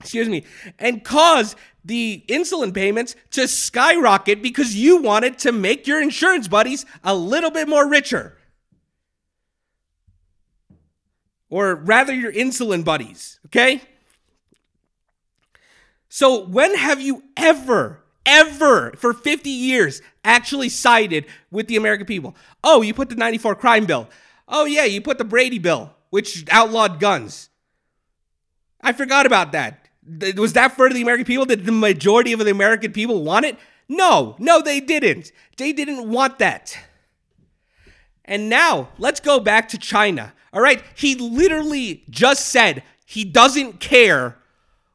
excuse 0.00 0.28
me, 0.28 0.44
and 0.78 1.04
caused 1.04 1.56
the 1.84 2.24
insulin 2.28 2.74
payments 2.74 3.14
to 3.30 3.46
skyrocket 3.46 4.42
because 4.42 4.74
you 4.74 5.00
wanted 5.00 5.38
to 5.38 5.52
make 5.52 5.86
your 5.86 6.02
insurance 6.02 6.48
buddies 6.48 6.84
a 7.04 7.14
little 7.14 7.50
bit 7.52 7.68
more 7.68 7.88
richer 7.88 8.35
or 11.48 11.74
rather 11.74 12.14
your 12.14 12.32
insulin 12.32 12.84
buddies, 12.84 13.38
okay? 13.46 13.80
So, 16.08 16.46
when 16.46 16.76
have 16.76 17.00
you 17.00 17.24
ever, 17.36 18.02
ever, 18.24 18.92
for 18.96 19.12
50 19.12 19.50
years, 19.50 20.00
actually 20.24 20.68
sided 20.68 21.26
with 21.50 21.66
the 21.68 21.76
American 21.76 22.06
people? 22.06 22.34
Oh, 22.64 22.82
you 22.82 22.94
put 22.94 23.08
the 23.08 23.16
94 23.16 23.54
crime 23.56 23.86
bill. 23.86 24.08
Oh, 24.48 24.64
yeah, 24.64 24.84
you 24.84 25.00
put 25.00 25.18
the 25.18 25.24
Brady 25.24 25.58
bill, 25.58 25.94
which 26.10 26.44
outlawed 26.50 27.00
guns. 27.00 27.50
I 28.80 28.92
forgot 28.92 29.26
about 29.26 29.52
that. 29.52 29.88
Was 30.36 30.52
that 30.52 30.76
for 30.76 30.88
the 30.88 31.02
American 31.02 31.26
people? 31.26 31.44
Did 31.44 31.66
the 31.66 31.72
majority 31.72 32.32
of 32.32 32.38
the 32.38 32.50
American 32.50 32.92
people 32.92 33.24
want 33.24 33.44
it? 33.44 33.58
No, 33.88 34.36
no, 34.38 34.62
they 34.62 34.80
didn't. 34.80 35.32
They 35.56 35.72
didn't 35.72 36.08
want 36.08 36.38
that. 36.38 36.78
And 38.24 38.48
now, 38.48 38.88
let's 38.98 39.20
go 39.20 39.38
back 39.38 39.68
to 39.68 39.78
China. 39.78 40.32
All 40.52 40.60
right. 40.60 40.82
He 40.94 41.14
literally 41.14 42.04
just 42.10 42.46
said 42.46 42.82
he 43.04 43.24
doesn't 43.24 43.80
care 43.80 44.36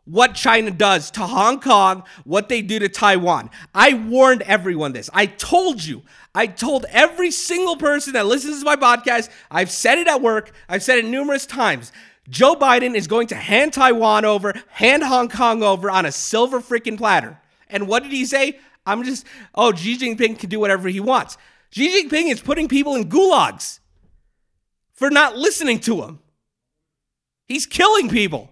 what 0.06 0.34
China 0.34 0.72
does 0.72 1.12
to 1.12 1.22
Hong 1.22 1.60
Kong, 1.60 2.04
what 2.24 2.50
they 2.50 2.62
do 2.62 2.80
to 2.80 2.90
Taiwan. 2.90 3.50
I 3.74 3.94
warned 3.94 4.42
everyone 4.42 4.94
this. 4.94 5.10
I 5.14 5.26
told 5.26 5.84
you. 5.84 6.02
I 6.34 6.48
told 6.48 6.86
every 6.90 7.32
single 7.32 7.76
person 7.76 8.14
that 8.14 8.26
listens 8.26 8.60
to 8.60 8.66
my 8.66 8.76
podcast. 8.76 9.30
I've 9.50 9.70
said 9.70 9.98
it 9.98 10.08
at 10.08 10.22
work. 10.22 10.52
I've 10.68 10.84
said 10.84 10.98
it 10.98 11.06
numerous 11.06 11.46
times. 11.46 11.92
Joe 12.30 12.56
Biden 12.56 12.96
is 12.96 13.08
going 13.08 13.28
to 13.28 13.36
hand 13.36 13.74
Taiwan 13.74 14.26
over, 14.26 14.54
hand 14.70 15.04
Hong 15.04 15.28
Kong 15.28 15.64
over 15.64 15.92
on 15.92 16.06
a 16.06 16.12
silver 16.12 16.62
freaking 16.62 16.98
platter. 16.98 17.40
And 17.70 17.88
what 17.88 18.04
did 18.04 18.12
he 18.12 18.26
say? 18.26 18.60
I'm 18.86 19.04
just, 19.04 19.26
oh, 19.54 19.74
Xi 19.74 19.98
Jinping 19.98 20.40
can 20.40 20.50
do 20.50 20.60
whatever 20.60 20.90
he 20.90 21.00
wants. 21.00 21.38
Xi 21.72 22.04
Jinping 22.04 22.32
is 22.32 22.42
putting 22.42 22.68
people 22.68 22.96
in 22.96 23.10
gulags 23.10 23.80
for 25.02 25.10
not 25.10 25.36
listening 25.36 25.80
to 25.80 26.04
him. 26.04 26.20
He's 27.48 27.66
killing 27.66 28.08
people. 28.08 28.52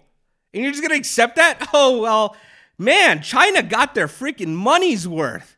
And 0.52 0.64
you're 0.64 0.72
just 0.72 0.82
going 0.82 0.90
to 0.90 0.98
accept 0.98 1.36
that? 1.36 1.68
Oh, 1.72 2.00
well, 2.00 2.36
man, 2.76 3.22
China 3.22 3.62
got 3.62 3.94
their 3.94 4.08
freaking 4.08 4.48
money's 4.48 5.06
worth. 5.06 5.56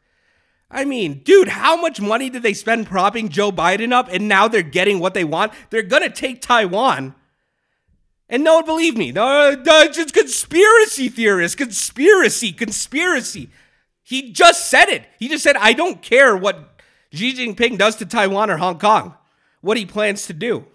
I 0.70 0.84
mean, 0.84 1.22
dude, 1.24 1.48
how 1.48 1.80
much 1.80 1.98
money 1.98 2.28
did 2.28 2.42
they 2.42 2.52
spend 2.52 2.88
propping 2.88 3.30
Joe 3.30 3.50
Biden 3.50 3.90
up 3.90 4.10
and 4.12 4.28
now 4.28 4.48
they're 4.48 4.60
getting 4.60 4.98
what 4.98 5.14
they 5.14 5.24
want? 5.24 5.54
They're 5.70 5.82
going 5.82 6.02
to 6.02 6.10
take 6.10 6.42
Taiwan. 6.42 7.14
And 8.28 8.44
no 8.44 8.56
one 8.56 8.66
believed 8.66 8.98
me. 8.98 9.12
No, 9.12 9.54
no, 9.54 9.80
it's 9.80 9.96
just 9.96 10.12
conspiracy 10.12 11.08
theorists, 11.08 11.54
conspiracy, 11.54 12.52
conspiracy. 12.52 13.48
He 14.02 14.30
just 14.30 14.68
said 14.68 14.90
it. 14.90 15.04
He 15.18 15.28
just 15.28 15.42
said, 15.42 15.56
I 15.56 15.72
don't 15.72 16.02
care 16.02 16.36
what 16.36 16.82
Xi 17.14 17.32
Jinping 17.32 17.78
does 17.78 17.96
to 17.96 18.04
Taiwan 18.04 18.50
or 18.50 18.58
Hong 18.58 18.78
Kong, 18.78 19.14
what 19.62 19.78
he 19.78 19.86
plans 19.86 20.26
to 20.26 20.34
do. 20.34 20.66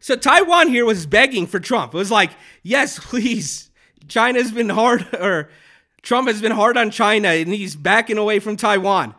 So 0.00 0.16
Taiwan 0.16 0.68
here 0.68 0.84
was 0.86 1.06
begging 1.06 1.46
for 1.46 1.60
Trump. 1.60 1.94
It 1.94 1.98
was 1.98 2.10
like, 2.10 2.30
yes, 2.62 2.98
please. 2.98 3.70
China's 4.08 4.50
been 4.50 4.70
hard, 4.70 5.06
or 5.14 5.50
Trump 6.02 6.26
has 6.26 6.40
been 6.40 6.52
hard 6.52 6.76
on 6.76 6.90
China 6.90 7.28
and 7.28 7.48
he's 7.48 7.76
backing 7.76 8.18
away 8.18 8.38
from 8.38 8.56
Taiwan. 8.56 9.14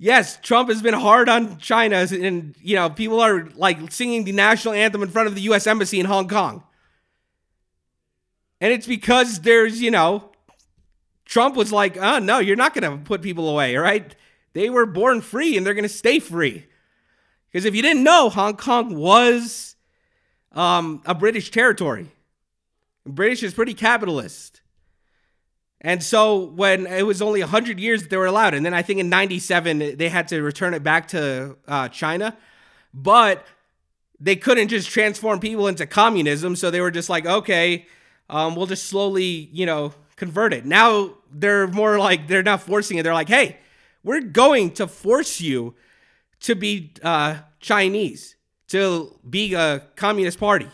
Yes, 0.00 0.38
Trump 0.42 0.68
has 0.68 0.82
been 0.82 0.94
hard 0.94 1.28
on 1.28 1.58
China, 1.58 2.06
and 2.08 2.54
you 2.62 2.76
know, 2.76 2.88
people 2.88 3.20
are 3.20 3.48
like 3.56 3.90
singing 3.90 4.22
the 4.22 4.30
national 4.30 4.74
anthem 4.74 5.02
in 5.02 5.08
front 5.08 5.26
of 5.26 5.34
the 5.34 5.40
US 5.42 5.66
Embassy 5.66 5.98
in 5.98 6.06
Hong 6.06 6.28
Kong. 6.28 6.62
And 8.60 8.72
it's 8.72 8.86
because 8.86 9.40
there's, 9.40 9.80
you 9.80 9.90
know, 9.90 10.30
Trump 11.24 11.56
was 11.56 11.72
like, 11.72 11.96
oh, 11.96 12.18
no, 12.18 12.38
you're 12.38 12.56
not 12.56 12.74
going 12.74 12.90
to 12.90 13.04
put 13.04 13.22
people 13.22 13.48
away, 13.48 13.76
all 13.76 13.82
right? 13.82 14.14
They 14.52 14.70
were 14.70 14.86
born 14.86 15.20
free 15.20 15.56
and 15.56 15.64
they're 15.64 15.74
going 15.74 15.82
to 15.82 15.88
stay 15.88 16.18
free. 16.18 16.66
Because 17.50 17.64
if 17.64 17.74
you 17.74 17.82
didn't 17.82 18.02
know, 18.02 18.30
Hong 18.30 18.56
Kong 18.56 18.96
was 18.96 19.76
um, 20.58 21.00
a 21.06 21.14
British 21.14 21.52
territory. 21.52 22.10
British 23.06 23.44
is 23.44 23.54
pretty 23.54 23.74
capitalist. 23.74 24.60
And 25.80 26.02
so 26.02 26.46
when 26.46 26.88
it 26.88 27.06
was 27.06 27.22
only 27.22 27.40
100 27.40 27.78
years 27.78 28.02
that 28.02 28.10
they 28.10 28.16
were 28.16 28.26
allowed, 28.26 28.54
and 28.54 28.66
then 28.66 28.74
I 28.74 28.82
think 28.82 28.98
in 28.98 29.08
97 29.08 29.96
they 29.96 30.08
had 30.08 30.26
to 30.28 30.42
return 30.42 30.74
it 30.74 30.82
back 30.82 31.06
to 31.08 31.56
uh, 31.68 31.88
China, 31.88 32.36
but 32.92 33.46
they 34.18 34.34
couldn't 34.34 34.66
just 34.66 34.90
transform 34.90 35.38
people 35.38 35.68
into 35.68 35.86
communism. 35.86 36.56
So 36.56 36.72
they 36.72 36.80
were 36.80 36.90
just 36.90 37.08
like, 37.08 37.24
okay, 37.24 37.86
um, 38.28 38.56
we'll 38.56 38.66
just 38.66 38.86
slowly, 38.86 39.48
you 39.52 39.64
know, 39.64 39.94
convert 40.16 40.52
it. 40.52 40.66
Now 40.66 41.14
they're 41.30 41.68
more 41.68 42.00
like, 42.00 42.26
they're 42.26 42.42
not 42.42 42.62
forcing 42.62 42.98
it. 42.98 43.04
They're 43.04 43.14
like, 43.14 43.28
hey, 43.28 43.58
we're 44.02 44.22
going 44.22 44.72
to 44.72 44.88
force 44.88 45.40
you 45.40 45.76
to 46.40 46.56
be 46.56 46.94
uh, 47.04 47.36
Chinese 47.60 48.34
to 48.68 49.18
be 49.28 49.54
a 49.54 49.82
communist 49.96 50.38
party, 50.38 50.68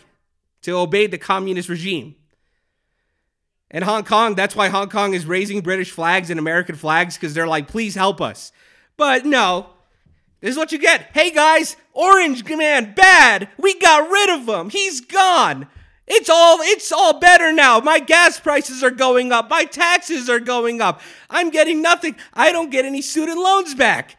to 0.61 0.71
obey 0.77 1.07
the 1.07 1.17
communist 1.17 1.69
regime. 1.69 2.15
And 3.71 3.83
Hong 3.83 4.03
Kong, 4.03 4.35
that's 4.35 4.55
why 4.55 4.69
Hong 4.69 4.89
Kong 4.89 5.13
is 5.13 5.25
raising 5.25 5.61
British 5.61 5.91
flags 5.91 6.29
and 6.29 6.39
American 6.39 6.75
flags 6.75 7.15
because 7.15 7.33
they're 7.33 7.47
like, 7.47 7.67
please 7.67 7.95
help 7.95 8.21
us. 8.21 8.51
But 8.97 9.25
no, 9.25 9.71
this 10.39 10.51
is 10.51 10.57
what 10.57 10.71
you 10.71 10.77
get. 10.77 11.09
Hey 11.13 11.31
guys, 11.31 11.75
Orange 11.93 12.45
Man, 12.45 12.93
bad. 12.93 13.49
We 13.57 13.77
got 13.79 14.09
rid 14.09 14.29
of 14.29 14.47
him. 14.47 14.69
He's 14.69 15.01
gone. 15.01 15.67
It's 16.07 16.29
all 16.29 16.59
it's 16.61 16.91
all 16.91 17.19
better 17.19 17.51
now. 17.51 17.79
My 17.79 17.99
gas 17.99 18.39
prices 18.39 18.83
are 18.83 18.91
going 18.91 19.31
up. 19.31 19.49
My 19.49 19.65
taxes 19.65 20.29
are 20.29 20.39
going 20.39 20.81
up. 20.81 21.01
I'm 21.29 21.49
getting 21.49 21.81
nothing. 21.81 22.15
I 22.33 22.51
don't 22.51 22.69
get 22.69 22.85
any 22.85 23.01
student 23.01 23.39
loans 23.39 23.73
back. 23.73 24.17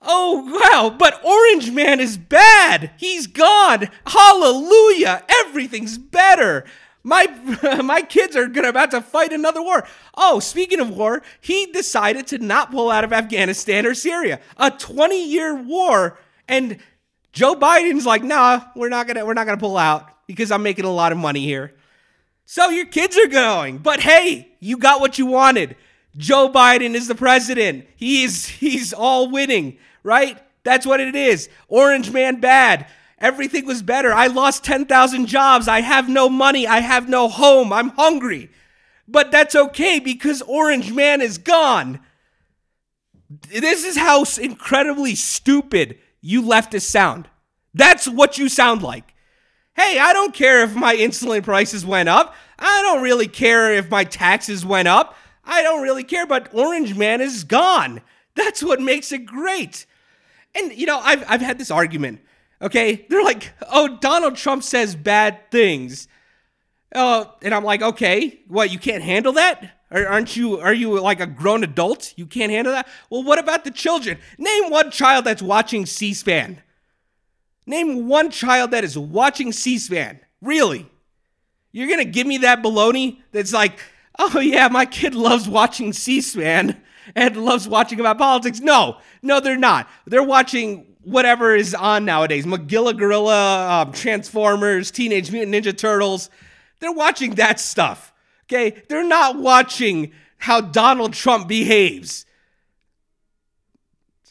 Oh 0.00 0.60
wow, 0.62 0.94
but 0.96 1.24
Orange 1.24 1.70
Man 1.72 1.98
is 2.00 2.16
bad. 2.16 2.92
He's 2.96 3.26
gone. 3.26 3.88
Hallelujah. 4.06 5.24
Everything's 5.28 5.98
better. 5.98 6.64
My 7.02 7.26
my 7.82 8.02
kids 8.02 8.36
are 8.36 8.46
gonna 8.46 8.68
about 8.68 8.92
to 8.92 9.00
fight 9.00 9.32
another 9.32 9.62
war. 9.62 9.86
Oh, 10.16 10.40
speaking 10.40 10.80
of 10.80 10.90
war, 10.90 11.22
he 11.40 11.66
decided 11.66 12.26
to 12.28 12.38
not 12.38 12.70
pull 12.70 12.90
out 12.90 13.04
of 13.04 13.12
Afghanistan 13.12 13.86
or 13.86 13.94
Syria. 13.94 14.40
A 14.56 14.70
20-year 14.70 15.62
war 15.62 16.18
and 16.46 16.78
Joe 17.32 17.54
Biden's 17.54 18.06
like, 18.06 18.22
"Nah, 18.22 18.60
we're 18.76 18.88
not 18.88 19.06
going 19.06 19.16
to 19.16 19.24
we're 19.24 19.34
not 19.34 19.46
going 19.46 19.58
to 19.58 19.62
pull 19.62 19.76
out 19.76 20.08
because 20.26 20.50
I'm 20.50 20.62
making 20.62 20.84
a 20.84 20.92
lot 20.92 21.12
of 21.12 21.18
money 21.18 21.44
here." 21.44 21.74
So 22.44 22.70
your 22.70 22.86
kids 22.86 23.16
are 23.18 23.26
going. 23.26 23.78
But 23.78 24.00
hey, 24.00 24.48
you 24.60 24.78
got 24.78 25.00
what 25.00 25.18
you 25.18 25.26
wanted. 25.26 25.76
Joe 26.16 26.50
Biden 26.50 26.94
is 26.94 27.06
the 27.06 27.14
president. 27.14 27.86
He 27.94 28.24
is 28.24 28.46
he's 28.46 28.92
all 28.92 29.30
winning, 29.30 29.78
right? 30.02 30.38
That's 30.64 30.86
what 30.86 31.00
it 31.00 31.14
is. 31.14 31.48
Orange 31.68 32.10
man 32.10 32.40
bad. 32.40 32.86
Everything 33.18 33.66
was 33.66 33.82
better. 33.82 34.12
I 34.12 34.28
lost 34.28 34.64
10,000 34.64 35.26
jobs. 35.26 35.66
I 35.66 35.80
have 35.80 36.08
no 36.08 36.28
money. 36.28 36.66
I 36.66 36.80
have 36.80 37.08
no 37.08 37.28
home. 37.28 37.72
I'm 37.72 37.90
hungry. 37.90 38.50
But 39.08 39.32
that's 39.32 39.56
okay 39.56 39.98
because 39.98 40.42
Orange 40.42 40.92
Man 40.92 41.20
is 41.20 41.38
gone. 41.38 42.00
This 43.48 43.84
is 43.84 43.96
how 43.96 44.24
incredibly 44.40 45.14
stupid 45.14 45.98
you 46.20 46.42
leftists 46.42 46.82
sound. 46.82 47.28
That's 47.74 48.06
what 48.06 48.38
you 48.38 48.48
sound 48.48 48.82
like. 48.82 49.14
Hey, 49.74 49.98
I 49.98 50.12
don't 50.12 50.34
care 50.34 50.62
if 50.62 50.74
my 50.74 50.94
insulin 50.94 51.42
prices 51.42 51.86
went 51.86 52.08
up. 52.08 52.34
I 52.58 52.82
don't 52.82 53.02
really 53.02 53.28
care 53.28 53.72
if 53.74 53.90
my 53.90 54.04
taxes 54.04 54.64
went 54.64 54.88
up. 54.88 55.16
I 55.44 55.62
don't 55.62 55.82
really 55.82 56.04
care, 56.04 56.26
but 56.26 56.52
Orange 56.52 56.94
Man 56.94 57.20
is 57.20 57.44
gone. 57.44 58.02
That's 58.38 58.62
what 58.62 58.80
makes 58.80 59.10
it 59.10 59.26
great. 59.26 59.84
And, 60.54 60.72
you 60.72 60.86
know, 60.86 60.98
I've, 60.98 61.24
I've 61.28 61.40
had 61.42 61.58
this 61.58 61.70
argument, 61.70 62.20
okay? 62.62 63.04
They're 63.08 63.24
like, 63.24 63.52
oh, 63.70 63.98
Donald 64.00 64.36
Trump 64.36 64.62
says 64.62 64.94
bad 64.94 65.50
things. 65.50 66.06
Uh, 66.94 67.24
and 67.42 67.52
I'm 67.52 67.64
like, 67.64 67.82
okay, 67.82 68.40
what, 68.46 68.70
you 68.70 68.78
can't 68.78 69.02
handle 69.02 69.32
that? 69.34 69.74
Aren't 69.90 70.36
you, 70.36 70.60
are 70.60 70.72
you 70.72 71.00
like 71.00 71.20
a 71.20 71.26
grown 71.26 71.64
adult? 71.64 72.14
You 72.16 72.26
can't 72.26 72.52
handle 72.52 72.72
that? 72.72 72.86
Well, 73.10 73.24
what 73.24 73.38
about 73.38 73.64
the 73.64 73.70
children? 73.70 74.18
Name 74.38 74.70
one 74.70 74.90
child 74.90 75.24
that's 75.24 75.42
watching 75.42 75.84
C 75.84 76.14
SPAN. 76.14 76.62
Name 77.66 78.06
one 78.06 78.30
child 78.30 78.70
that 78.70 78.84
is 78.84 78.96
watching 78.96 79.50
C 79.52 79.78
SPAN. 79.78 80.20
Really? 80.40 80.88
You're 81.72 81.88
going 81.88 82.04
to 82.04 82.10
give 82.10 82.26
me 82.26 82.38
that 82.38 82.62
baloney 82.62 83.18
that's 83.32 83.52
like, 83.52 83.78
oh, 84.18 84.40
yeah, 84.40 84.68
my 84.68 84.86
kid 84.86 85.14
loves 85.14 85.48
watching 85.48 85.92
C 85.92 86.20
SPAN 86.20 86.80
and 87.14 87.36
loves 87.36 87.68
watching 87.68 88.00
about 88.00 88.18
politics. 88.18 88.60
No, 88.60 88.98
no, 89.22 89.40
they're 89.40 89.56
not. 89.56 89.88
They're 90.06 90.22
watching 90.22 90.86
whatever 91.02 91.54
is 91.54 91.74
on 91.74 92.04
nowadays 92.04 92.44
Magilla 92.46 92.96
Gorilla, 92.96 93.82
um, 93.82 93.92
Transformers, 93.92 94.90
Teenage 94.90 95.30
Mutant 95.32 95.54
Ninja 95.54 95.76
Turtles. 95.76 96.30
They're 96.80 96.92
watching 96.92 97.36
that 97.36 97.60
stuff. 97.60 98.12
Okay? 98.46 98.82
They're 98.88 99.06
not 99.06 99.36
watching 99.36 100.12
how 100.38 100.60
Donald 100.60 101.12
Trump 101.12 101.48
behaves. 101.48 102.26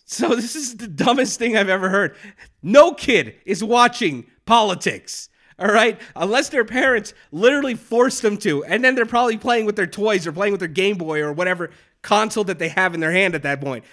So, 0.05 0.29
this 0.35 0.55
is 0.55 0.77
the 0.77 0.87
dumbest 0.87 1.39
thing 1.39 1.57
I've 1.57 1.69
ever 1.69 1.89
heard. 1.89 2.15
No 2.61 2.93
kid 2.93 3.35
is 3.45 3.63
watching 3.63 4.25
politics. 4.45 5.29
All 5.59 5.67
right? 5.71 5.99
Unless 6.15 6.49
their 6.49 6.65
parents 6.65 7.13
literally 7.31 7.75
force 7.75 8.19
them 8.21 8.37
to. 8.37 8.63
And 8.65 8.83
then 8.83 8.95
they're 8.95 9.05
probably 9.05 9.37
playing 9.37 9.65
with 9.65 9.75
their 9.75 9.87
toys 9.87 10.27
or 10.27 10.31
playing 10.31 10.53
with 10.53 10.59
their 10.59 10.67
Game 10.67 10.97
Boy 10.97 11.21
or 11.21 11.33
whatever 11.33 11.71
console 12.01 12.43
that 12.43 12.59
they 12.59 12.69
have 12.69 12.93
in 12.93 12.99
their 12.99 13.11
hand 13.11 13.33
at 13.35 13.43
that 13.43 13.59
point. 13.59 13.83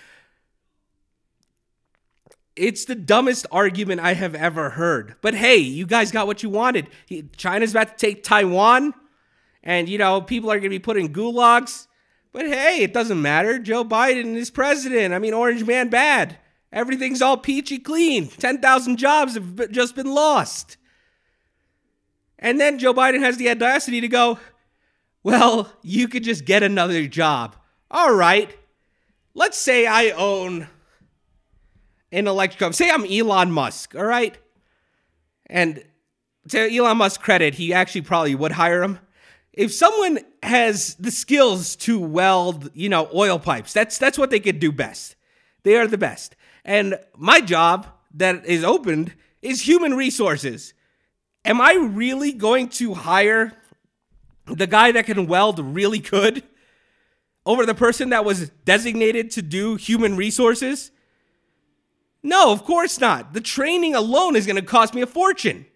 It's 2.54 2.84
the 2.84 2.94
dumbest 2.94 3.46
argument 3.50 4.00
I 4.00 4.14
have 4.14 4.34
ever 4.34 4.70
heard. 4.70 5.16
But 5.20 5.34
hey, 5.34 5.56
you 5.56 5.86
guys 5.86 6.12
got 6.12 6.26
what 6.26 6.42
you 6.42 6.50
wanted. 6.50 6.88
China's 7.36 7.72
about 7.72 7.96
to 7.98 8.06
take 8.06 8.22
Taiwan 8.22 8.94
and 9.64 9.88
you 9.88 9.98
know 9.98 10.20
people 10.20 10.52
are 10.52 10.58
going 10.58 10.64
to 10.64 10.68
be 10.68 10.78
put 10.78 10.96
in 10.96 11.12
gulags. 11.12 11.88
But 12.32 12.46
hey, 12.46 12.82
it 12.82 12.92
doesn't 12.92 13.20
matter. 13.20 13.58
Joe 13.58 13.84
Biden 13.84 14.36
is 14.36 14.50
president. 14.50 15.14
I 15.14 15.18
mean, 15.18 15.32
Orange 15.32 15.64
Man 15.64 15.88
bad. 15.88 16.36
Everything's 16.72 17.22
all 17.22 17.36
peachy 17.36 17.78
clean. 17.78 18.26
10,000 18.26 18.96
jobs 18.96 19.34
have 19.34 19.70
just 19.70 19.94
been 19.94 20.12
lost. 20.12 20.76
And 22.38 22.60
then 22.60 22.78
Joe 22.78 22.94
Biden 22.94 23.20
has 23.20 23.36
the 23.36 23.50
audacity 23.50 24.00
to 24.00 24.08
go, 24.08 24.38
well, 25.22 25.72
you 25.82 26.08
could 26.08 26.24
just 26.24 26.44
get 26.44 26.62
another 26.62 27.06
job. 27.06 27.56
All 27.90 28.14
right. 28.14 28.54
Let's 29.34 29.56
say 29.56 29.86
I 29.86 30.10
own 30.10 30.68
an 32.12 32.26
electric 32.26 32.58
company. 32.58 32.76
Say 32.76 32.90
I'm 32.90 33.04
Elon 33.04 33.50
Musk, 33.50 33.94
all 33.94 34.04
right? 34.04 34.36
And 35.46 35.82
to 36.48 36.76
Elon 36.76 36.98
Musk's 36.98 37.22
credit, 37.22 37.54
he 37.54 37.72
actually 37.72 38.02
probably 38.02 38.34
would 38.34 38.52
hire 38.52 38.82
him 38.82 38.98
if 39.56 39.72
someone 39.72 40.18
has 40.42 40.94
the 40.96 41.10
skills 41.10 41.76
to 41.76 41.98
weld, 41.98 42.70
you 42.74 42.88
know, 42.88 43.08
oil 43.14 43.38
pipes, 43.38 43.72
that's 43.72 43.98
that's 43.98 44.18
what 44.18 44.30
they 44.30 44.40
could 44.40 44.58
do 44.58 44.72
best. 44.72 45.16
They 45.62 45.76
are 45.76 45.86
the 45.86 45.98
best. 45.98 46.36
And 46.64 46.98
my 47.16 47.40
job 47.40 47.86
that 48.14 48.44
is 48.46 48.64
opened 48.64 49.14
is 49.42 49.62
human 49.62 49.94
resources. 49.94 50.73
Am 51.44 51.60
I 51.60 51.74
really 51.74 52.32
going 52.32 52.68
to 52.70 52.94
hire 52.94 53.52
the 54.46 54.66
guy 54.66 54.92
that 54.92 55.06
can 55.06 55.26
weld 55.26 55.58
really 55.58 55.98
good 55.98 56.42
over 57.44 57.66
the 57.66 57.74
person 57.74 58.10
that 58.10 58.24
was 58.24 58.48
designated 58.64 59.30
to 59.32 59.42
do 59.42 59.76
human 59.76 60.16
resources? 60.16 60.90
No, 62.22 62.50
of 62.52 62.64
course 62.64 62.98
not. 62.98 63.34
The 63.34 63.40
training 63.40 63.94
alone 63.94 64.36
is 64.36 64.46
going 64.46 64.56
to 64.56 64.62
cost 64.62 64.94
me 64.94 65.02
a 65.02 65.06
fortune. 65.06 65.66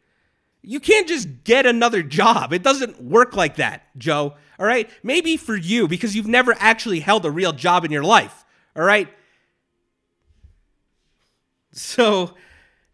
You 0.62 0.80
can't 0.80 1.06
just 1.06 1.44
get 1.44 1.66
another 1.66 2.02
job. 2.02 2.52
It 2.52 2.62
doesn't 2.62 3.02
work 3.02 3.36
like 3.36 3.56
that, 3.56 3.82
Joe. 3.98 4.34
All 4.58 4.66
right? 4.66 4.88
Maybe 5.02 5.36
for 5.36 5.56
you 5.56 5.86
because 5.86 6.16
you've 6.16 6.26
never 6.26 6.54
actually 6.58 7.00
held 7.00 7.24
a 7.26 7.30
real 7.30 7.52
job 7.52 7.84
in 7.84 7.90
your 7.90 8.02
life. 8.02 8.44
All 8.74 8.82
right? 8.82 9.08
So, 11.72 12.34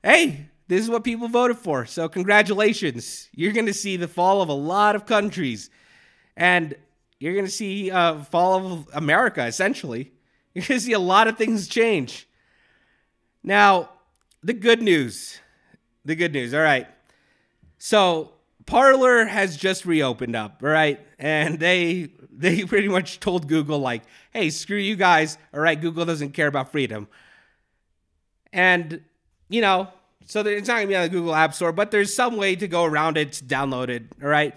hey, 0.02 0.50
this 0.66 0.83
is 0.83 0.90
what 0.90 1.05
people 1.05 1.29
voted 1.29 1.59
for. 1.59 1.87
So, 1.87 2.09
congratulations. 2.09 3.29
You're 3.35 3.53
going 3.53 3.66
to 3.66 3.74
see 3.74 3.96
the 3.96 4.09
fall 4.09 4.40
of 4.42 4.48
a 4.48 4.55
lot 4.55 4.96
of 4.96 5.07
countries. 5.07 5.70
And 6.37 6.74
you're 7.18 7.35
going 7.35 7.44
to 7.46 7.50
see 7.50 7.90
uh 7.90 8.22
fall 8.24 8.72
of 8.72 8.88
America 8.92 9.46
essentially. 9.46 10.12
You're 10.55 10.64
going 10.66 10.79
to 10.79 10.85
see 10.85 10.92
a 10.92 11.00
lot 11.00 11.27
of 11.27 11.37
things 11.37 11.66
change. 11.66 12.29
Now, 13.42 13.90
the 14.44 14.53
good 14.53 14.81
news. 14.81 15.40
The 16.05 16.14
good 16.14 16.33
news. 16.33 16.55
All 16.55 16.61
right. 16.61 16.87
So 17.79 18.35
Parler 18.66 19.24
has 19.24 19.57
just 19.57 19.85
reopened 19.85 20.37
up, 20.37 20.59
right? 20.61 21.00
And 21.18 21.59
they 21.59 22.11
they 22.31 22.64
pretty 22.64 22.88
much 22.88 23.20
told 23.20 23.48
Google 23.48 23.79
like, 23.79 24.03
"Hey, 24.33 24.50
screw 24.50 24.79
you 24.79 24.96
guys. 24.96 25.38
All 25.53 25.61
right, 25.61 25.81
Google 25.81 26.05
doesn't 26.05 26.33
care 26.33 26.46
about 26.46 26.72
freedom." 26.72 27.09
And 28.53 29.03
you 29.48 29.61
know, 29.61 29.88
so 30.26 30.40
it's 30.40 30.68
not 30.68 30.76
gonna 30.76 30.87
be 30.87 30.96
on 30.96 31.02
the 31.02 31.08
Google 31.08 31.34
App 31.34 31.54
Store, 31.54 31.72
but 31.72 31.90
there's 31.90 32.14
some 32.14 32.37
way 32.37 32.56
to 32.56 32.68
go 32.68 32.84
around 32.84 33.16
it, 33.16 33.32
to 33.34 33.44
download 33.44 33.88
it. 33.88 34.04
All 34.22 34.28
right, 34.28 34.54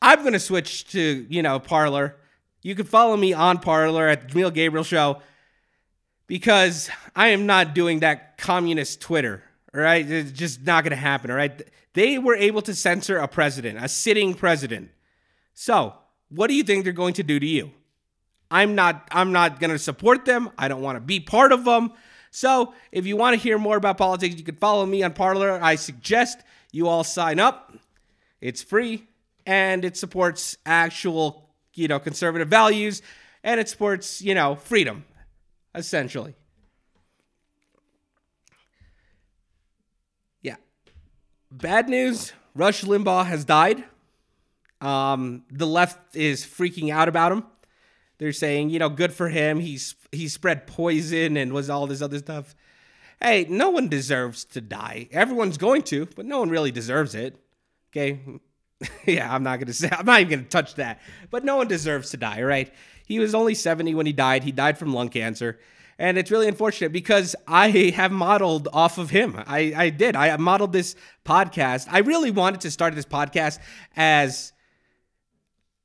I'm 0.00 0.22
gonna 0.24 0.38
switch 0.38 0.90
to 0.92 1.26
you 1.28 1.42
know 1.42 1.58
Parler. 1.58 2.16
You 2.62 2.74
can 2.74 2.86
follow 2.86 3.16
me 3.16 3.32
on 3.32 3.58
Parler 3.58 4.08
at 4.08 4.28
Jameel 4.28 4.52
Gabriel 4.52 4.84
Show 4.84 5.22
because 6.26 6.90
I 7.14 7.28
am 7.28 7.46
not 7.46 7.74
doing 7.74 8.00
that 8.00 8.38
communist 8.38 9.00
Twitter. 9.00 9.42
All 9.74 9.80
right, 9.80 10.08
it's 10.08 10.32
just 10.32 10.62
not 10.62 10.84
gonna 10.84 10.96
happen. 10.96 11.30
All 11.30 11.36
right 11.36 11.62
they 11.96 12.18
were 12.18 12.36
able 12.36 12.60
to 12.60 12.74
censor 12.74 13.16
a 13.16 13.26
president, 13.26 13.82
a 13.82 13.88
sitting 13.88 14.34
president. 14.34 14.90
So, 15.54 15.94
what 16.28 16.48
do 16.48 16.54
you 16.54 16.62
think 16.62 16.84
they're 16.84 16.92
going 16.92 17.14
to 17.14 17.22
do 17.22 17.40
to 17.40 17.46
you? 17.46 17.72
I'm 18.50 18.74
not 18.74 19.08
I'm 19.10 19.32
not 19.32 19.60
going 19.60 19.70
to 19.70 19.78
support 19.78 20.26
them. 20.26 20.50
I 20.58 20.68
don't 20.68 20.82
want 20.82 20.96
to 20.96 21.00
be 21.00 21.20
part 21.20 21.52
of 21.52 21.64
them. 21.64 21.92
So, 22.36 22.74
if 22.92 23.06
you 23.06 23.16
want 23.16 23.32
to 23.32 23.40
hear 23.40 23.56
more 23.56 23.78
about 23.78 23.96
politics, 23.96 24.36
you 24.36 24.44
can 24.44 24.56
follow 24.56 24.84
me 24.84 25.02
on 25.02 25.14
Parler. 25.14 25.58
I 25.62 25.76
suggest 25.76 26.42
you 26.70 26.86
all 26.86 27.02
sign 27.02 27.40
up. 27.40 27.74
It's 28.42 28.62
free 28.62 29.06
and 29.46 29.86
it 29.86 29.96
supports 29.96 30.58
actual, 30.66 31.48
you 31.72 31.88
know, 31.88 31.98
conservative 31.98 32.48
values 32.48 33.00
and 33.42 33.58
it 33.58 33.70
supports, 33.70 34.20
you 34.20 34.34
know, 34.34 34.54
freedom 34.54 35.06
essentially. 35.74 36.34
Yeah. 40.42 40.56
Bad 41.50 41.88
news 41.88 42.34
Rush 42.54 42.82
Limbaugh 42.82 43.24
has 43.24 43.46
died. 43.46 43.82
Um, 44.82 45.44
the 45.50 45.66
left 45.66 46.14
is 46.14 46.44
freaking 46.44 46.92
out 46.92 47.08
about 47.08 47.32
him. 47.32 47.44
They're 48.18 48.32
saying, 48.32 48.70
you 48.70 48.78
know, 48.78 48.88
good 48.88 49.12
for 49.12 49.28
him. 49.28 49.60
He's 49.60 49.94
he 50.12 50.28
spread 50.28 50.66
poison 50.66 51.36
and 51.36 51.52
was 51.52 51.68
all 51.68 51.86
this 51.86 52.02
other 52.02 52.18
stuff. 52.18 52.54
Hey, 53.20 53.46
no 53.48 53.70
one 53.70 53.88
deserves 53.88 54.44
to 54.46 54.60
die. 54.60 55.08
Everyone's 55.10 55.58
going 55.58 55.82
to, 55.84 56.06
but 56.16 56.26
no 56.26 56.38
one 56.40 56.50
really 56.50 56.70
deserves 56.70 57.14
it. 57.14 57.38
Okay? 57.90 58.20
yeah, 59.06 59.32
I'm 59.32 59.42
not 59.42 59.58
gonna 59.58 59.72
say. 59.72 59.88
I'm 59.90 60.06
not 60.06 60.20
even 60.20 60.38
gonna 60.38 60.48
touch 60.48 60.74
that. 60.74 61.00
But 61.30 61.44
no 61.44 61.56
one 61.56 61.68
deserves 61.68 62.10
to 62.10 62.16
die, 62.16 62.42
right? 62.42 62.72
He 63.06 63.18
was 63.18 63.34
only 63.34 63.54
70 63.54 63.94
when 63.94 64.06
he 64.06 64.12
died. 64.12 64.44
He 64.44 64.52
died 64.52 64.78
from 64.78 64.92
lung 64.92 65.08
cancer. 65.08 65.58
And 65.98 66.18
it's 66.18 66.30
really 66.30 66.48
unfortunate 66.48 66.92
because 66.92 67.34
I 67.48 67.70
have 67.70 68.12
modeled 68.12 68.68
off 68.72 68.98
of 68.98 69.08
him. 69.08 69.42
I, 69.46 69.72
I 69.74 69.90
did. 69.90 70.14
I 70.14 70.36
modeled 70.36 70.72
this 70.72 70.94
podcast. 71.24 71.86
I 71.90 72.00
really 72.00 72.30
wanted 72.30 72.60
to 72.62 72.70
start 72.70 72.94
this 72.94 73.06
podcast 73.06 73.60
as 73.96 74.52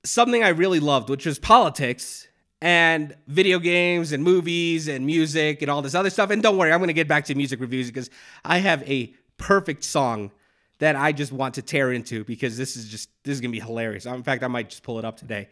something 0.03 0.43
I 0.43 0.49
really 0.49 0.79
loved, 0.79 1.09
which 1.09 1.25
was 1.25 1.39
politics 1.39 2.27
and 2.61 3.15
video 3.27 3.59
games 3.59 4.11
and 4.11 4.23
movies 4.23 4.87
and 4.87 5.05
music 5.05 5.61
and 5.61 5.71
all 5.71 5.81
this 5.81 5.95
other 5.95 6.09
stuff. 6.09 6.29
And 6.29 6.43
don't 6.43 6.57
worry, 6.57 6.71
I'm 6.71 6.79
going 6.79 6.87
to 6.87 6.93
get 6.93 7.07
back 7.07 7.25
to 7.25 7.35
music 7.35 7.59
reviews 7.59 7.87
because 7.87 8.09
I 8.45 8.59
have 8.59 8.87
a 8.89 9.13
perfect 9.37 9.83
song 9.83 10.31
that 10.79 10.95
I 10.95 11.11
just 11.11 11.31
want 11.31 11.55
to 11.55 11.61
tear 11.61 11.91
into 11.91 12.23
because 12.23 12.57
this 12.57 12.75
is 12.75 12.87
just 12.87 13.09
this 13.23 13.33
is 13.33 13.41
going 13.41 13.51
to 13.51 13.59
be 13.59 13.65
hilarious. 13.65 14.05
In 14.05 14.23
fact, 14.23 14.43
I 14.43 14.47
might 14.47 14.69
just 14.69 14.83
pull 14.83 14.99
it 14.99 15.05
up 15.05 15.17
today. 15.17 15.49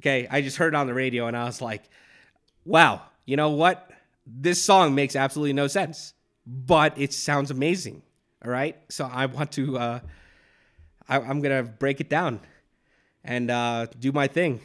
Okay, 0.00 0.26
I 0.30 0.40
just 0.40 0.56
heard 0.56 0.74
it 0.74 0.76
on 0.76 0.86
the 0.86 0.94
radio 0.94 1.26
and 1.26 1.36
I 1.36 1.44
was 1.44 1.60
like, 1.60 1.82
"Wow, 2.64 3.02
you 3.26 3.36
know 3.36 3.50
what? 3.50 3.90
This 4.26 4.62
song 4.62 4.94
makes 4.94 5.16
absolutely 5.16 5.52
no 5.52 5.66
sense, 5.66 6.14
but 6.46 6.98
it 6.98 7.12
sounds 7.12 7.50
amazing." 7.50 8.02
All 8.42 8.50
right, 8.50 8.76
so 8.88 9.04
I 9.10 9.26
want 9.26 9.52
to. 9.52 9.78
Uh, 9.78 10.00
I, 11.08 11.20
I'm 11.20 11.40
gonna 11.40 11.62
break 11.62 12.00
it 12.00 12.08
down 12.08 12.40
and 13.24 13.50
uh, 13.50 13.86
do 13.98 14.12
my 14.12 14.26
thing. 14.26 14.60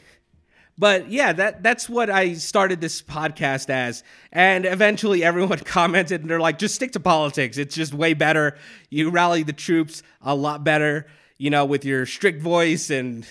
But 0.78 1.10
yeah, 1.10 1.32
that 1.34 1.64
that's 1.64 1.88
what 1.88 2.10
I 2.10 2.34
started 2.34 2.82
this 2.82 3.02
podcast 3.02 3.70
as. 3.70 4.04
And 4.32 4.66
eventually 4.66 5.24
everyone 5.24 5.60
commented 5.66 6.22
and 6.22 6.30
they're 6.30 6.40
like, 6.40 6.60
just 6.60 6.76
stick 6.76 6.92
to 6.94 7.00
politics. 7.00 7.58
It's 7.58 7.76
just 7.76 7.94
way 7.94 8.14
better. 8.14 8.58
You 8.90 9.10
rally 9.10 9.44
the 9.44 9.54
troops 9.54 10.04
a 10.22 10.36
lot 10.36 10.64
better, 10.64 11.08
you 11.38 11.50
know, 11.50 11.64
with 11.64 11.86
your 11.86 12.06
strict 12.06 12.42
voice 12.42 12.90
and, 12.90 13.26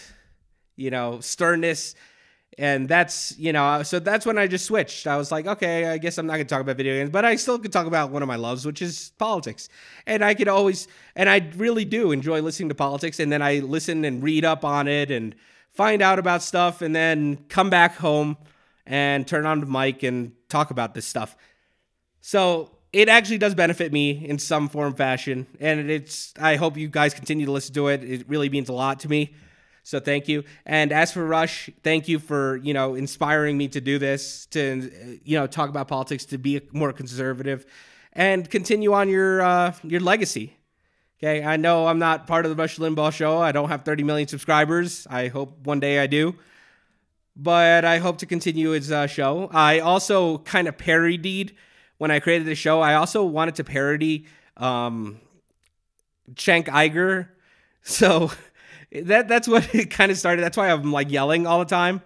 you 0.77 0.91
know, 0.91 1.21
sternness. 1.21 1.95
And 2.57 2.89
that's, 2.89 3.37
you 3.39 3.53
know, 3.53 3.83
so 3.83 3.99
that's 3.99 4.25
when 4.25 4.39
I 4.39 4.47
just 4.47 4.65
switched. 4.65 5.07
I 5.07 5.17
was 5.17 5.33
like, 5.33 5.47
okay, 5.47 5.87
I 5.87 5.99
guess 5.99 6.19
I'm 6.19 6.27
not 6.27 6.35
going 6.35 6.47
to 6.47 6.55
talk 6.55 6.61
about 6.61 6.77
video 6.77 6.95
games, 6.95 7.11
but 7.11 7.25
I 7.25 7.37
still 7.37 7.59
could 7.59 7.73
talk 7.73 7.87
about 7.87 8.11
one 8.11 8.23
of 8.23 8.29
my 8.29 8.37
loves, 8.37 8.65
which 8.65 8.81
is 8.81 9.13
politics. 9.19 9.69
And 10.07 10.25
I 10.25 10.35
could 10.35 10.49
always, 10.49 10.87
and 11.17 11.29
I 11.29 11.51
really 11.57 11.85
do 11.85 12.13
enjoy 12.13 12.43
listening 12.43 12.69
to 12.69 12.75
politics. 12.75 13.19
And 13.19 13.33
then 13.33 13.43
I 13.43 13.59
listen 13.59 14.05
and 14.05 14.23
read 14.23 14.45
up 14.45 14.65
on 14.65 14.87
it 14.87 15.11
and, 15.11 15.35
find 15.75 16.03
out 16.03 16.19
about 16.19 16.43
stuff, 16.43 16.81
and 16.83 16.95
then 16.95 17.37
come 17.49 17.69
back 17.69 17.97
home 17.97 18.37
and 18.87 19.27
turn 19.27 19.45
on 19.45 19.61
the 19.61 19.67
mic 19.67 20.03
and 20.03 20.33
talk 20.49 20.71
about 20.71 20.95
this 20.95 21.05
stuff. 21.05 21.37
So 22.21 22.71
it 22.93 23.09
actually 23.09 23.39
does 23.39 23.55
benefit 23.55 23.93
me 23.93 24.25
in 24.25 24.39
some 24.39 24.69
form 24.69 24.95
fashion 24.95 25.49
and 25.59 25.91
it's 25.91 26.33
i 26.39 26.55
hope 26.55 26.77
you 26.77 26.87
guys 26.87 27.13
continue 27.13 27.45
to 27.45 27.51
listen 27.51 27.75
to 27.75 27.89
it 27.89 28.05
it 28.05 28.29
really 28.29 28.49
means 28.49 28.69
a 28.69 28.73
lot 28.73 29.01
to 29.01 29.09
me 29.09 29.35
so 29.85 30.01
thank 30.01 30.27
you 30.27 30.43
and 30.67 30.91
as 30.91 31.13
for 31.13 31.25
rush 31.25 31.71
thank 31.85 32.09
you 32.09 32.19
for 32.19 32.57
you 32.57 32.75
know 32.75 32.97
inspiring 32.97 33.57
me 33.57 33.69
to 33.69 33.81
do 33.81 33.99
this 33.99 34.47
to 34.47 34.91
you 35.25 35.39
know 35.39 35.47
talk 35.47 35.71
about 35.71 35.87
politics 35.87 36.25
to 36.25 36.37
be 36.39 36.61
more 36.73 36.93
conservative 36.93 37.65
and 38.13 38.51
continue 38.51 38.93
on 38.93 39.09
your 39.09 39.41
uh, 39.41 39.73
your 39.85 40.01
legacy 40.01 40.57
Okay, 41.25 41.43
I 41.43 41.57
know 41.57 41.87
I'm 41.87 41.99
not 41.99 42.27
part 42.27 42.45
of 42.45 42.51
the 42.51 42.57
Rush 42.61 42.77
Limbaugh 42.77 43.11
show. 43.11 43.39
I 43.39 43.51
don't 43.51 43.71
have 43.71 43.83
30 43.83 44.03
million 44.03 44.29
subscribers. 44.29 45.07
I 45.09 45.29
hope 45.29 45.65
one 45.65 45.81
day 45.81 45.99
I 45.99 46.07
do. 46.07 46.35
But 47.35 47.87
I 47.87 47.97
hope 47.97 48.19
to 48.19 48.27
continue 48.27 48.71
his 48.71 48.93
uh, 48.93 49.07
show. 49.07 49.49
I 49.51 49.79
also 49.79 50.39
kind 50.39 50.69
of 50.69 50.77
parodied 50.77 51.57
when 51.97 52.11
I 52.11 52.21
created 52.21 52.47
the 52.47 52.55
show. 52.55 52.83
I 52.83 52.95
also 52.95 53.25
wanted 53.25 53.55
to 53.55 53.65
parody 53.65 54.27
um, 54.59 55.19
Cenk 56.35 56.67
Uygur. 56.67 57.29
So 57.87 58.31
that 59.03 59.29
that's 59.29 59.49
what 59.49 59.75
it 59.75 59.91
kind 59.91 60.11
of 60.11 60.19
started. 60.19 60.43
That's 60.43 60.57
why 60.57 60.71
I'm 60.71 60.93
like 60.93 61.11
yelling 61.11 61.47
all 61.47 61.59
the 61.59 61.65
time. 61.65 62.03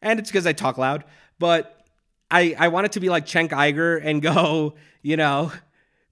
And 0.00 0.18
it's 0.18 0.30
because 0.30 0.46
I 0.46 0.52
talk 0.52 0.78
loud. 0.78 1.04
But 1.38 1.84
I, 2.30 2.54
I 2.58 2.68
want 2.68 2.86
it 2.86 2.92
to 2.92 3.00
be 3.00 3.08
like 3.08 3.26
Cenk 3.26 3.50
Uygur 3.50 4.00
and 4.02 4.22
go, 4.22 4.74
you 5.02 5.16
know, 5.16 5.52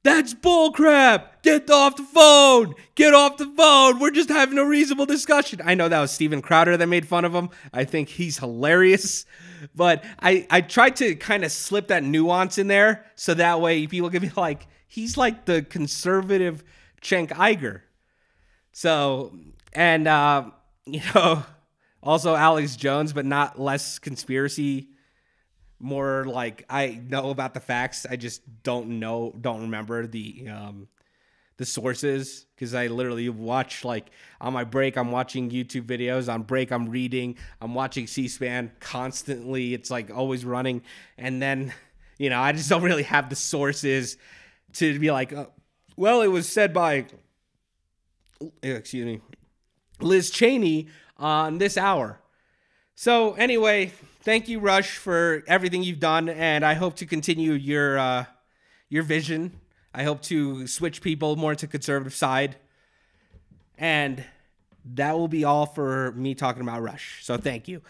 that's 0.02 0.34
bullcrap. 0.34 1.42
Get 1.42 1.68
off 1.68 1.96
the 1.96 2.04
phone. 2.04 2.74
Get 2.94 3.12
off 3.12 3.38
the 3.38 3.52
phone. 3.56 3.98
We're 3.98 4.12
just 4.12 4.28
having 4.28 4.56
a 4.56 4.64
reasonable 4.64 5.06
discussion. 5.06 5.60
I 5.64 5.74
know 5.74 5.88
that 5.88 6.00
was 6.00 6.12
Steven 6.12 6.42
Crowder 6.42 6.76
that 6.76 6.86
made 6.86 7.08
fun 7.08 7.24
of 7.24 7.34
him. 7.34 7.50
I 7.72 7.84
think 7.84 8.08
he's 8.08 8.38
hilarious. 8.38 9.26
But 9.74 10.04
I, 10.20 10.46
I 10.48 10.60
tried 10.60 10.96
to 10.96 11.16
kind 11.16 11.44
of 11.44 11.50
slip 11.50 11.88
that 11.88 12.04
nuance 12.04 12.56
in 12.56 12.68
there 12.68 13.04
so 13.16 13.34
that 13.34 13.60
way 13.60 13.86
people 13.88 14.10
can 14.10 14.22
be 14.22 14.30
like, 14.36 14.68
he's 14.86 15.16
like 15.16 15.44
the 15.44 15.62
conservative 15.62 16.62
Cenk 17.02 17.30
Uygur. 17.30 17.80
So, 18.72 19.36
and, 19.76 20.08
uh, 20.08 20.50
you 20.86 21.00
know, 21.14 21.44
also 22.02 22.34
Alex 22.34 22.76
Jones, 22.76 23.12
but 23.12 23.24
not 23.24 23.60
less 23.60 23.98
conspiracy 23.98 24.88
more 25.78 26.24
like 26.24 26.64
I 26.70 27.00
know 27.06 27.30
about 27.30 27.54
the 27.54 27.60
facts. 27.60 28.06
I 28.08 28.16
just 28.16 28.42
don't 28.62 28.98
know, 28.98 29.34
don't 29.40 29.62
remember 29.62 30.06
the 30.06 30.48
um, 30.48 30.88
the 31.58 31.66
sources 31.66 32.46
because 32.54 32.74
I 32.74 32.86
literally 32.86 33.28
watch 33.28 33.84
like 33.84 34.10
on 34.40 34.52
my 34.52 34.64
break. 34.64 34.96
I'm 34.96 35.10
watching 35.10 35.50
YouTube 35.50 35.82
videos. 35.82 36.32
On 36.32 36.42
break, 36.42 36.70
I'm 36.70 36.88
reading. 36.88 37.36
I'm 37.60 37.74
watching 37.74 38.06
C-SPAN 38.06 38.72
constantly. 38.80 39.74
It's 39.74 39.90
like 39.90 40.10
always 40.10 40.44
running, 40.44 40.82
and 41.18 41.40
then 41.40 41.72
you 42.18 42.30
know 42.30 42.40
I 42.40 42.52
just 42.52 42.68
don't 42.68 42.82
really 42.82 43.04
have 43.04 43.28
the 43.28 43.36
sources 43.36 44.16
to 44.74 44.98
be 44.98 45.10
like, 45.10 45.32
uh, 45.32 45.46
well, 45.96 46.22
it 46.22 46.28
was 46.28 46.48
said 46.48 46.72
by 46.72 47.06
excuse 48.62 49.06
me, 49.06 49.20
Liz 50.00 50.30
Cheney 50.30 50.88
on 51.16 51.58
this 51.58 51.76
hour. 51.76 52.20
So 52.94 53.34
anyway, 53.34 53.92
thank 54.22 54.48
you, 54.48 54.58
Rush, 54.58 54.96
for 54.96 55.42
everything 55.46 55.82
you've 55.82 56.00
done, 56.00 56.28
and 56.28 56.64
I 56.64 56.74
hope 56.74 56.96
to 56.96 57.06
continue 57.06 57.52
your 57.52 57.98
uh, 57.98 58.24
your 58.88 59.02
vision. 59.02 59.60
I 59.94 60.02
hope 60.02 60.22
to 60.22 60.66
switch 60.66 61.00
people 61.02 61.36
more 61.36 61.54
to 61.54 61.66
conservative 61.66 62.14
side, 62.14 62.56
and 63.78 64.24
that 64.94 65.16
will 65.18 65.28
be 65.28 65.44
all 65.44 65.66
for 65.66 66.12
me 66.12 66.34
talking 66.34 66.62
about 66.62 66.82
Rush. 66.82 67.24
So 67.24 67.36
thank 67.36 67.68
you. 67.68 67.82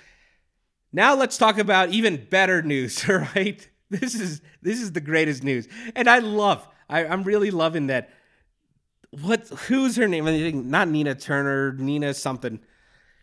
Now 0.93 1.15
let's 1.15 1.37
talk 1.37 1.59
about 1.59 1.91
even 1.91 2.27
better 2.31 2.63
news. 2.63 3.05
All 3.09 3.27
right, 3.35 3.69
this 3.91 4.15
is 4.15 4.41
this 4.63 4.81
is 4.81 4.93
the 4.93 5.01
greatest 5.01 5.45
news, 5.45 5.69
and 5.95 6.09
I 6.09 6.21
love. 6.21 6.67
I, 6.89 7.05
I'm 7.05 7.23
really 7.25 7.51
loving 7.51 7.89
that. 7.89 8.11
What? 9.11 9.49
Who's 9.49 9.97
her 9.97 10.09
name? 10.09 10.27
I 10.27 10.39
think 10.39 10.67
not 10.67 10.89
Nina 10.89 11.15
Turner. 11.15 11.73
Nina 11.73 12.15
something 12.15 12.61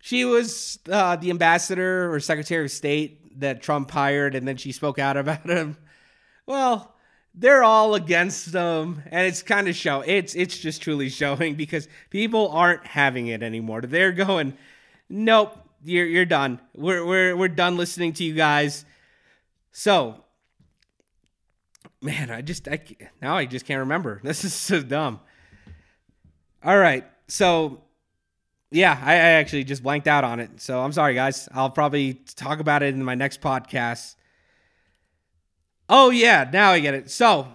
she 0.04 0.26
was 0.26 0.80
uh, 0.92 1.16
the 1.16 1.30
ambassador 1.30 2.14
or 2.14 2.20
secretary 2.20 2.66
of 2.66 2.72
state 2.72 3.40
that 3.40 3.62
Trump 3.62 3.90
hired, 3.90 4.36
and 4.36 4.46
then 4.46 4.58
she 4.58 4.74
spoke 4.74 5.00
out 5.00 5.16
about 5.16 5.46
him. 5.50 5.78
Well, 6.46 6.94
they're 7.34 7.64
all 7.64 7.96
against 7.96 8.52
them, 8.52 9.02
and 9.10 9.26
it's 9.26 9.42
kind 9.42 9.70
of 9.70 9.78
show. 9.78 10.02
It's 10.02 10.36
it's 10.36 10.58
just 10.58 10.82
truly 10.82 11.08
showing 11.08 11.56
because 11.56 11.88
people 12.10 12.50
aren't 12.50 12.86
having 12.86 13.28
it 13.28 13.42
anymore. 13.42 13.80
They're 13.80 14.12
going, 14.12 14.58
nope, 15.08 15.58
you're 15.86 16.06
you're 16.06 16.26
done. 16.26 16.60
We're 16.76 17.06
we're 17.06 17.38
we're 17.38 17.48
done 17.48 17.78
listening 17.78 18.12
to 18.16 18.26
you 18.26 18.34
guys. 18.34 18.84
So, 19.72 20.26
man, 22.02 22.30
I 22.30 22.42
just 22.42 22.68
I 22.68 22.82
now 23.22 23.38
I 23.38 23.46
just 23.46 23.66
can't 23.66 23.80
remember. 23.80 24.20
This 24.26 24.44
is 24.44 24.54
so 24.54 24.84
dumb. 24.84 25.22
All 26.64 26.78
right, 26.78 27.04
so 27.28 27.82
yeah, 28.72 28.98
I, 29.04 29.14
I, 29.14 29.18
actually 29.18 29.66
just 29.66 29.84
blanked 29.84 30.08
out 30.08 30.24
on 30.24 30.40
it. 30.40 30.62
So 30.62 30.82
I'm 30.82 30.94
sorry, 30.94 31.14
guys. 31.14 31.48
I'll 31.54 31.70
probably 31.70 32.16
talk 32.36 32.60
about 32.60 32.82
it 32.82 32.94
in 32.96 33.04
my 33.04 33.16
next 33.16 33.42
podcast. 33.42 34.16
Oh, 35.90 36.10
yeah, 36.10 36.50
now 36.52 36.72
I 36.72 36.80
get 36.80 36.94
it. 36.94 37.12
So 37.12 37.50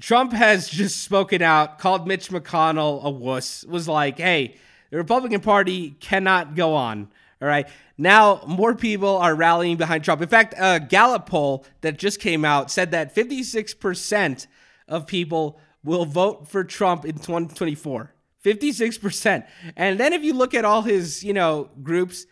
Trump 0.00 0.32
has 0.32 0.68
just 0.68 1.02
spoken 1.02 1.42
out, 1.42 1.78
called 1.78 2.06
Mitch 2.06 2.30
McConnell 2.30 3.02
a 3.02 3.10
wuss, 3.10 3.64
was 3.64 3.86
like, 3.86 4.18
hey, 4.18 4.56
the 4.90 4.96
Republican 4.96 5.40
Party 5.40 5.90
cannot 6.00 6.54
go 6.54 6.74
on. 6.74 7.08
All 7.40 7.48
right. 7.48 7.68
Now, 7.98 8.42
more 8.46 8.74
people 8.74 9.18
are 9.18 9.34
rallying 9.34 9.76
behind 9.76 10.04
Trump. 10.04 10.22
In 10.22 10.28
fact, 10.28 10.54
a 10.56 10.80
Gallup 10.80 11.26
poll 11.26 11.66
that 11.80 11.98
just 11.98 12.20
came 12.20 12.44
out 12.44 12.70
said 12.70 12.92
that 12.92 13.14
56% 13.14 14.46
of 14.88 15.06
people 15.06 15.58
will 15.84 16.04
vote 16.04 16.48
for 16.48 16.64
Trump 16.64 17.04
in 17.04 17.14
2024. 17.14 18.12
56%. 18.44 19.46
And 19.76 19.98
then 20.00 20.12
if 20.12 20.22
you 20.22 20.34
look 20.34 20.54
at 20.54 20.64
all 20.64 20.82
his, 20.82 21.22
you 21.22 21.32
know, 21.32 21.70
groups, 21.82 22.26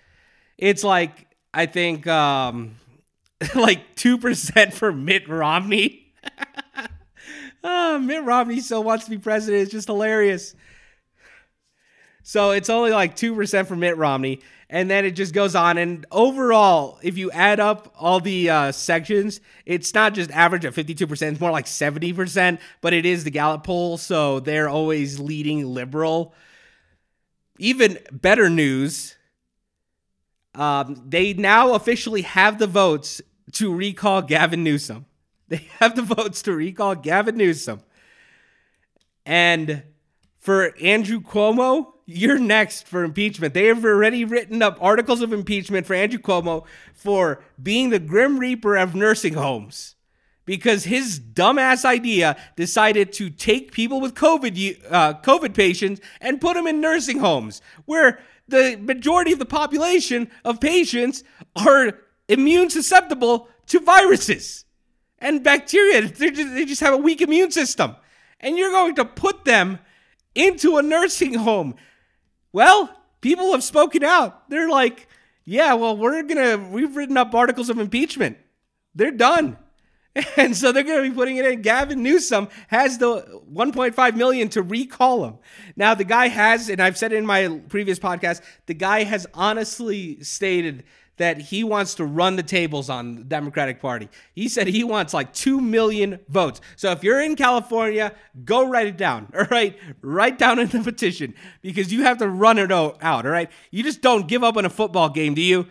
it's 0.59 0.85
like 0.85 1.27
I 1.53 1.67
think 1.67 2.07
um 2.07 2.77
like 3.55 3.97
2% 3.97 4.73
for 4.73 4.93
Mitt 4.93 5.29
Romney. 5.29 6.13
oh, 7.65 7.99
Mitt 8.03 8.25
Romney 8.25 8.61
still 8.61 8.83
wants 8.83 9.05
to 9.05 9.11
be 9.11 9.19
president. 9.19 9.63
It's 9.63 9.73
just 9.73 9.89
hilarious. 9.89 10.55
So 12.23 12.51
it's 12.51 12.69
only 12.69 12.91
like 12.91 13.17
2% 13.17 13.67
for 13.67 13.77
Mitt 13.77 13.97
Romney 13.97 14.41
and 14.71 14.89
then 14.89 15.05
it 15.05 15.11
just 15.11 15.35
goes 15.35 15.57
on. 15.57 15.77
And 15.79 16.07
overall, 16.13 16.99
if 17.03 17.19
you 17.19 17.31
add 17.33 17.59
up 17.59 17.93
all 17.99 18.21
the 18.21 18.49
uh, 18.49 18.73
sections, 18.73 19.41
it's 19.67 19.93
not 19.93 20.15
just 20.15 20.31
average 20.31 20.65
at 20.65 20.73
52%, 20.73 21.33
it's 21.33 21.41
more 21.41 21.51
like 21.51 21.67
70%, 21.67 22.59
but 22.81 22.93
it 22.93 23.05
is 23.05 23.25
the 23.25 23.31
Gallup 23.31 23.65
poll, 23.65 23.99
so 23.99 24.39
they're 24.39 24.69
always 24.69 25.19
leading 25.19 25.67
liberal. 25.67 26.35
even 27.59 27.99
better 28.13 28.49
news. 28.49 29.17
Um, 30.55 31.03
they 31.07 31.35
now 31.35 31.75
officially 31.75 32.23
have 32.23 32.59
the 32.59 32.67
votes 32.67 33.21
to 33.53 33.75
recall 33.75 34.23
Gavin 34.23 34.65
Newsom. 34.65 35.05
They 35.51 35.67
have 35.81 35.97
the 35.97 36.03
votes 36.03 36.43
to 36.43 36.53
recall 36.53 36.95
Gavin 36.95 37.37
Newsom. 37.37 37.83
And 39.27 39.83
for 40.39 40.77
Andrew 40.81 41.21
Cuomo, 41.21 41.90
you're 42.11 42.39
next 42.39 42.87
for 42.87 43.05
impeachment. 43.05 43.55
They 43.55 43.67
have 43.67 43.85
already 43.85 44.25
written 44.25 44.63
up 44.63 44.79
articles 44.81 45.23
of 45.23 45.33
impeachment 45.33 45.87
for 45.87 45.95
Andrew 45.95 46.19
Cuomo 46.19 46.65
for 46.93 47.43
being 47.63 47.91
the 47.91 47.99
grim 47.99 48.39
reaper 48.39 48.77
of 48.77 48.95
nursing 48.95 49.35
homes 49.35 49.97
because 50.45 50.85
his 50.85 51.21
dumbass 51.21 51.85
idea 51.85 52.37
decided 52.57 53.13
to 53.13 53.31
take 53.31 53.73
people 53.73 54.01
with 54.01 54.15
COVID 54.15 54.81
uh, 54.91 55.15
COVID 55.23 55.55
patients 55.55 56.01
and 56.21 56.41
put 56.41 56.55
them 56.55 56.67
in 56.67 56.81
nursing 56.81 57.21
homes 57.21 57.63
where 57.85 58.19
the 58.49 58.77
majority 58.81 59.33
of 59.33 59.39
the 59.39 59.47
population 59.47 60.31
of 60.45 60.61
patients 60.61 61.23
are 61.55 61.99
immune 62.29 62.71
susceptible 62.71 63.49
to 63.67 63.81
viruses 63.81 64.65
and 65.19 65.45
bacteria. 65.45 66.09
Just, 66.09 66.55
they 66.55 66.65
just 66.65 66.81
have 66.81 66.95
a 66.95 66.99
weak 66.99 67.21
immune 67.21 67.51
system. 67.51 67.95
And 68.41 68.57
you're 68.57 68.71
going 68.71 68.95
to 68.97 69.05
put 69.05 69.45
them 69.45 69.79
into 70.35 70.79
a 70.79 70.83
nursing 70.83 71.35
home. 71.35 71.75
Well, 72.53 72.95
people 73.21 73.53
have 73.53 73.63
spoken 73.63 74.05
out. 74.05 74.49
They're 74.51 74.69
like, 74.69 75.09
yeah, 75.45 75.75
well, 75.75 75.97
we're 75.97 76.23
to, 76.23 76.57
we've 76.71 76.97
written 76.97 77.17
up 77.17 77.35
articles 77.35 77.71
of 77.71 77.79
impeachment. 77.79 78.39
They're 78.95 79.11
done. 79.11 79.57
And 80.37 80.57
so 80.57 80.73
they're 80.73 80.83
going 80.83 81.05
to 81.05 81.09
be 81.09 81.15
putting 81.15 81.37
it 81.37 81.47
in. 81.47 81.63
Gavin 81.63 82.03
Newsom 82.03 82.49
has 82.67 82.99
the 82.99 83.43
1.5 83.53 84.17
million 84.17 84.49
to 84.51 84.61
recall 84.61 85.25
him. 85.25 85.35
Now 85.77 85.95
the 85.95 86.05
guy 86.05 86.27
has, 86.27 86.69
and 86.69 86.81
I've 86.81 86.99
said 86.99 87.13
it 87.13 87.17
in 87.17 87.27
my 87.27 87.61
previous 87.69 88.01
podcast, 88.01 88.43
the 88.67 88.75
guy 88.75 89.05
has 89.05 89.29
honestly 89.35 90.21
stated 90.23 90.83
that 91.21 91.39
he 91.39 91.63
wants 91.63 91.97
to 91.97 92.05
run 92.07 92.37
the 92.37 92.43
tables 92.43 92.89
on 92.89 93.15
the 93.15 93.25
Democratic 93.25 93.79
Party. 93.79 94.09
He 94.35 94.49
said 94.49 94.67
he 94.67 94.83
wants 94.83 95.13
like 95.13 95.35
2 95.35 95.61
million 95.61 96.19
votes. 96.31 96.63
So 96.77 96.93
if 96.93 97.05
you're 97.05 97.21
in 97.21 97.37
California, 97.37 98.15
go 98.47 98.67
write 98.67 98.87
it 98.87 98.97
down. 98.97 99.31
All 99.39 99.45
right. 99.51 99.79
Write 100.01 100.39
down 100.39 100.59
in 100.59 100.69
the 100.69 100.81
petition 100.81 101.35
because 101.61 101.93
you 101.93 102.05
have 102.05 102.17
to 102.19 102.29
run 102.29 102.57
it 102.57 102.73
out. 102.73 103.03
All 103.03 103.23
right. 103.23 103.51
You 103.71 103.83
just 103.83 104.01
don't 104.01 104.29
give 104.29 104.43
up 104.43 104.57
on 104.57 104.65
a 104.65 104.71
football 104.71 105.11
game, 105.11 105.35
do 105.35 105.43
you? 105.43 105.67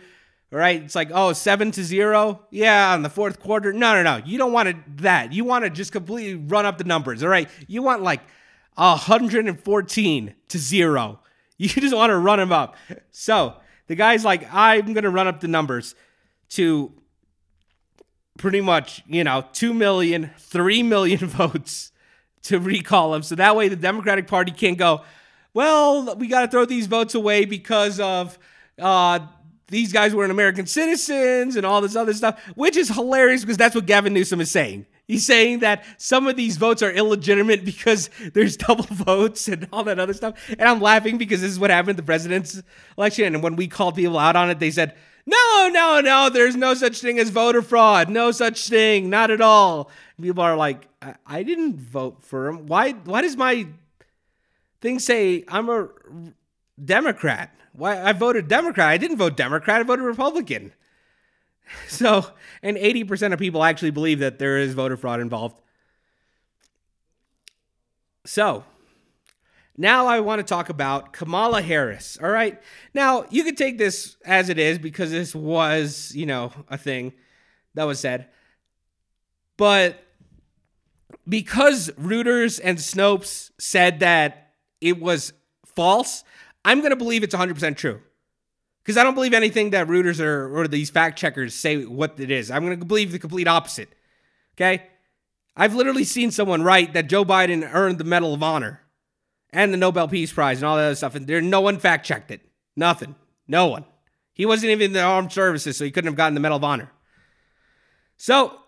All 0.52 0.58
right. 0.60 0.80
It's 0.80 0.94
like, 0.94 1.10
oh, 1.12 1.32
seven 1.32 1.72
to 1.72 1.82
zero. 1.82 2.46
Yeah. 2.52 2.94
On 2.94 3.02
the 3.02 3.10
fourth 3.10 3.40
quarter. 3.40 3.72
No, 3.72 3.92
no, 3.94 4.04
no. 4.04 4.24
You 4.24 4.38
don't 4.38 4.52
want 4.52 4.68
it 4.68 4.76
that. 4.98 5.32
You 5.32 5.44
want 5.44 5.64
to 5.64 5.70
just 5.70 5.90
completely 5.90 6.36
run 6.36 6.64
up 6.64 6.78
the 6.78 6.84
numbers. 6.84 7.24
All 7.24 7.28
right. 7.28 7.50
You 7.66 7.82
want 7.82 8.04
like 8.04 8.20
114 8.76 10.34
to 10.46 10.58
zero. 10.58 11.18
You 11.58 11.68
just 11.68 11.94
want 11.94 12.10
to 12.10 12.18
run 12.18 12.38
them 12.38 12.52
up. 12.52 12.76
So, 13.10 13.56
the 13.90 13.96
guy's 13.96 14.24
like, 14.24 14.46
I'm 14.54 14.92
going 14.92 15.02
to 15.02 15.10
run 15.10 15.26
up 15.26 15.40
the 15.40 15.48
numbers 15.48 15.96
to 16.50 16.92
pretty 18.38 18.60
much, 18.60 19.02
you 19.08 19.24
know, 19.24 19.44
2 19.52 19.74
million, 19.74 20.30
3 20.38 20.84
million 20.84 21.18
votes 21.26 21.90
to 22.42 22.60
recall 22.60 23.12
him. 23.16 23.24
So 23.24 23.34
that 23.34 23.56
way 23.56 23.66
the 23.66 23.74
Democratic 23.74 24.28
Party 24.28 24.52
can't 24.52 24.78
go, 24.78 25.02
well, 25.54 26.14
we 26.14 26.28
got 26.28 26.42
to 26.42 26.46
throw 26.46 26.66
these 26.66 26.86
votes 26.86 27.16
away 27.16 27.46
because 27.46 27.98
of 27.98 28.38
uh, 28.78 29.26
these 29.66 29.92
guys 29.92 30.14
weren't 30.14 30.30
American 30.30 30.66
citizens 30.66 31.56
and 31.56 31.66
all 31.66 31.80
this 31.80 31.96
other 31.96 32.14
stuff, 32.14 32.40
which 32.54 32.76
is 32.76 32.90
hilarious 32.90 33.40
because 33.40 33.56
that's 33.56 33.74
what 33.74 33.86
Gavin 33.86 34.14
Newsom 34.14 34.40
is 34.40 34.52
saying. 34.52 34.86
He's 35.10 35.26
saying 35.26 35.58
that 35.58 35.84
some 35.96 36.28
of 36.28 36.36
these 36.36 36.56
votes 36.56 36.84
are 36.84 36.90
illegitimate 36.92 37.64
because 37.64 38.10
there's 38.32 38.56
double 38.68 38.84
votes 38.84 39.48
and 39.48 39.66
all 39.72 39.82
that 39.82 39.98
other 39.98 40.14
stuff. 40.14 40.38
And 40.48 40.62
I'm 40.62 40.80
laughing 40.80 41.18
because 41.18 41.40
this 41.40 41.50
is 41.50 41.58
what 41.58 41.70
happened 41.70 41.90
at 41.90 41.96
the 41.96 42.04
president's 42.04 42.62
election. 42.96 43.34
And 43.34 43.42
when 43.42 43.56
we 43.56 43.66
called 43.66 43.96
people 43.96 44.20
out 44.20 44.36
on 44.36 44.50
it, 44.50 44.60
they 44.60 44.70
said, 44.70 44.94
no, 45.26 45.68
no, 45.72 46.00
no, 46.00 46.30
there's 46.30 46.54
no 46.54 46.74
such 46.74 47.00
thing 47.00 47.18
as 47.18 47.30
voter 47.30 47.60
fraud. 47.60 48.08
No 48.08 48.30
such 48.30 48.68
thing. 48.68 49.10
Not 49.10 49.32
at 49.32 49.40
all. 49.40 49.90
people 50.22 50.44
are 50.44 50.56
like, 50.56 50.86
I, 51.02 51.14
I 51.26 51.42
didn't 51.42 51.80
vote 51.80 52.22
for 52.22 52.46
him. 52.46 52.68
Why, 52.68 52.92
why 52.92 53.22
does 53.22 53.36
my 53.36 53.66
thing 54.80 55.00
say 55.00 55.44
I'm 55.48 55.68
a 55.68 55.88
Democrat? 56.84 57.52
Why 57.72 58.00
I 58.00 58.12
voted 58.12 58.46
Democrat. 58.46 58.86
I 58.86 58.96
didn't 58.96 59.16
vote 59.16 59.36
Democrat. 59.36 59.80
I 59.80 59.82
voted 59.82 60.04
Republican. 60.04 60.72
So, 61.88 62.24
and 62.62 62.76
80% 62.76 63.32
of 63.32 63.38
people 63.38 63.64
actually 63.64 63.90
believe 63.90 64.20
that 64.20 64.38
there 64.38 64.58
is 64.58 64.74
voter 64.74 64.96
fraud 64.96 65.20
involved. 65.20 65.60
So, 68.24 68.64
now 69.76 70.06
I 70.06 70.20
want 70.20 70.40
to 70.40 70.44
talk 70.44 70.68
about 70.68 71.12
Kamala 71.12 71.62
Harris. 71.62 72.18
All 72.22 72.30
right. 72.30 72.60
Now, 72.94 73.24
you 73.30 73.44
could 73.44 73.56
take 73.56 73.78
this 73.78 74.16
as 74.24 74.48
it 74.48 74.58
is 74.58 74.78
because 74.78 75.10
this 75.10 75.34
was, 75.34 76.12
you 76.14 76.26
know, 76.26 76.52
a 76.68 76.76
thing 76.76 77.12
that 77.74 77.84
was 77.84 77.98
said. 77.98 78.28
But 79.56 80.02
because 81.28 81.90
Reuters 81.90 82.60
and 82.62 82.78
Snopes 82.78 83.50
said 83.58 84.00
that 84.00 84.52
it 84.80 85.00
was 85.00 85.32
false, 85.64 86.24
I'm 86.64 86.80
going 86.80 86.90
to 86.90 86.96
believe 86.96 87.22
it's 87.22 87.34
100% 87.34 87.76
true 87.76 88.00
because 88.90 89.00
I 89.00 89.04
don't 89.04 89.14
believe 89.14 89.34
anything 89.34 89.70
that 89.70 89.86
Reuters 89.86 90.18
or, 90.18 90.52
or 90.52 90.66
these 90.66 90.90
fact 90.90 91.16
checkers 91.16 91.54
say 91.54 91.84
what 91.84 92.18
it 92.18 92.28
is. 92.28 92.50
I'm 92.50 92.66
going 92.66 92.76
to 92.76 92.84
believe 92.84 93.12
the 93.12 93.20
complete 93.20 93.46
opposite. 93.46 93.88
Okay? 94.56 94.82
I've 95.56 95.76
literally 95.76 96.02
seen 96.02 96.32
someone 96.32 96.62
write 96.62 96.94
that 96.94 97.06
Joe 97.06 97.24
Biden 97.24 97.68
earned 97.72 97.98
the 97.98 98.04
Medal 98.04 98.34
of 98.34 98.42
Honor 98.42 98.80
and 99.52 99.72
the 99.72 99.76
Nobel 99.76 100.08
Peace 100.08 100.32
Prize 100.32 100.58
and 100.58 100.64
all 100.64 100.76
that 100.76 100.86
other 100.86 100.94
stuff, 100.96 101.14
and 101.14 101.28
there 101.28 101.40
no 101.40 101.60
one 101.60 101.78
fact 101.78 102.04
checked 102.04 102.32
it. 102.32 102.40
Nothing. 102.74 103.14
No 103.46 103.68
one. 103.68 103.84
He 104.32 104.44
wasn't 104.44 104.72
even 104.72 104.86
in 104.86 104.92
the 104.92 105.02
armed 105.02 105.30
services, 105.30 105.76
so 105.76 105.84
he 105.84 105.92
couldn't 105.92 106.08
have 106.08 106.16
gotten 106.16 106.34
the 106.34 106.40
Medal 106.40 106.56
of 106.56 106.64
Honor. 106.64 106.90
So 108.16 108.58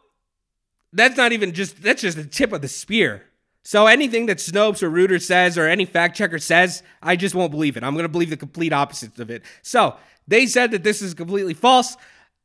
that's 0.93 1.17
not 1.17 1.33
even 1.33 1.53
just 1.53 1.83
that's 1.83 2.03
just 2.03 2.17
the 2.17 2.25
tip 2.25 2.53
of 2.53 2.63
the 2.63 2.69
spear. 2.69 3.25
So 3.65 3.87
anything 3.87 4.27
that 4.27 4.39
Snopes 4.39 4.83
or 4.83 4.91
Reuters 4.91 5.23
says 5.23 5.57
or 5.57 5.69
any 5.69 5.85
fact 5.85 6.17
checker 6.17 6.39
says, 6.39 6.83
I 7.01 7.15
just 7.15 7.35
won't 7.35 7.53
believe 7.53 7.77
it. 7.77 7.85
I'm 7.85 7.95
going 7.95 8.05
to 8.05 8.09
believe 8.09 8.31
the 8.31 8.37
complete 8.37 8.73
opposite 8.73 9.19
of 9.21 9.31
it. 9.31 9.43
So 9.63 9.97
they 10.27 10.47
said 10.47 10.71
that 10.71 10.85
this 10.85 11.03
is 11.03 11.15
completely 11.15 11.55
false. 11.55 11.97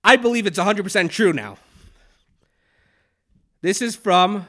I 0.04 0.16
believe 0.16 0.46
it's 0.46 0.60
100% 0.60 1.10
true 1.10 1.34
now. 1.34 1.58
This 3.62 3.82
is 3.82 3.96
from 3.96 4.48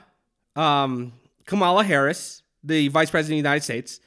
um, 0.54 1.12
Kamala 1.46 1.84
Harris, 1.84 2.42
the 2.62 2.88
Vice 2.88 3.10
President 3.10 3.38
of 3.38 3.42
the 3.42 3.48
United 3.48 3.64
States. 3.64 4.00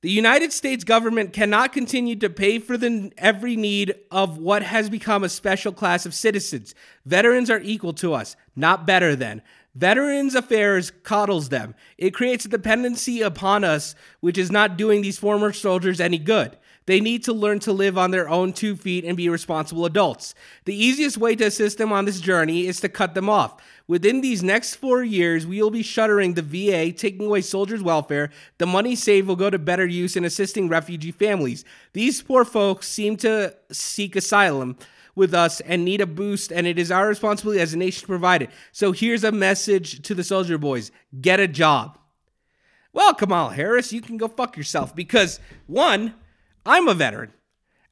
The 0.00 0.10
United 0.10 0.52
States 0.52 0.84
government 0.84 1.32
cannot 1.32 1.72
continue 1.72 2.16
to 2.16 2.28
pay 2.28 2.58
for 2.58 2.76
the 2.76 3.10
every 3.16 3.56
need 3.56 3.94
of 4.10 4.36
what 4.36 4.62
has 4.62 4.90
become 4.90 5.24
a 5.24 5.30
special 5.30 5.72
class 5.72 6.04
of 6.04 6.12
citizens. 6.12 6.74
Veterans 7.06 7.48
are 7.48 7.60
equal 7.60 7.94
to 7.94 8.12
us, 8.12 8.36
not 8.54 8.86
better 8.86 9.16
than. 9.16 9.40
Veterans 9.74 10.34
Affairs 10.34 10.90
coddles 10.90 11.48
them. 11.48 11.74
It 11.96 12.12
creates 12.12 12.44
a 12.44 12.48
dependency 12.48 13.22
upon 13.22 13.64
us, 13.64 13.94
which 14.20 14.36
is 14.36 14.50
not 14.50 14.76
doing 14.76 15.00
these 15.00 15.18
former 15.18 15.52
soldiers 15.52 16.00
any 16.00 16.18
good. 16.18 16.56
They 16.86 17.00
need 17.00 17.24
to 17.24 17.32
learn 17.32 17.60
to 17.60 17.72
live 17.72 17.96
on 17.96 18.10
their 18.10 18.28
own 18.28 18.52
two 18.52 18.76
feet 18.76 19.04
and 19.04 19.16
be 19.16 19.28
responsible 19.28 19.86
adults. 19.86 20.34
The 20.66 20.74
easiest 20.74 21.16
way 21.16 21.34
to 21.36 21.44
assist 21.44 21.78
them 21.78 21.92
on 21.92 22.04
this 22.04 22.20
journey 22.20 22.66
is 22.66 22.80
to 22.80 22.88
cut 22.88 23.14
them 23.14 23.30
off. 23.30 23.62
Within 23.86 24.20
these 24.20 24.42
next 24.42 24.74
four 24.74 25.02
years, 25.02 25.46
we 25.46 25.62
will 25.62 25.70
be 25.70 25.82
shuttering 25.82 26.34
the 26.34 26.42
VA, 26.42 26.92
taking 26.92 27.26
away 27.26 27.40
soldiers' 27.40 27.82
welfare. 27.82 28.30
The 28.58 28.66
money 28.66 28.94
saved 28.94 29.28
will 29.28 29.36
go 29.36 29.50
to 29.50 29.58
better 29.58 29.86
use 29.86 30.16
in 30.16 30.24
assisting 30.24 30.68
refugee 30.68 31.12
families. 31.12 31.64
These 31.92 32.22
poor 32.22 32.44
folks 32.44 32.88
seem 32.88 33.16
to 33.18 33.54
seek 33.70 34.16
asylum 34.16 34.76
with 35.14 35.32
us 35.32 35.60
and 35.60 35.84
need 35.84 36.00
a 36.00 36.06
boost, 36.06 36.50
and 36.50 36.66
it 36.66 36.78
is 36.78 36.90
our 36.90 37.06
responsibility 37.06 37.60
as 37.60 37.72
a 37.72 37.78
nation 37.78 38.00
to 38.00 38.06
provide 38.06 38.42
it. 38.42 38.50
So 38.72 38.92
here's 38.92 39.24
a 39.24 39.32
message 39.32 40.02
to 40.02 40.14
the 40.14 40.24
soldier 40.24 40.58
boys 40.58 40.90
get 41.20 41.40
a 41.40 41.48
job. 41.48 41.98
Well, 42.92 43.14
Kamala 43.14 43.52
Harris, 43.52 43.92
you 43.92 44.00
can 44.00 44.16
go 44.16 44.28
fuck 44.28 44.56
yourself 44.56 44.94
because 44.94 45.40
one, 45.66 46.14
I'm 46.66 46.88
a 46.88 46.94
veteran. 46.94 47.32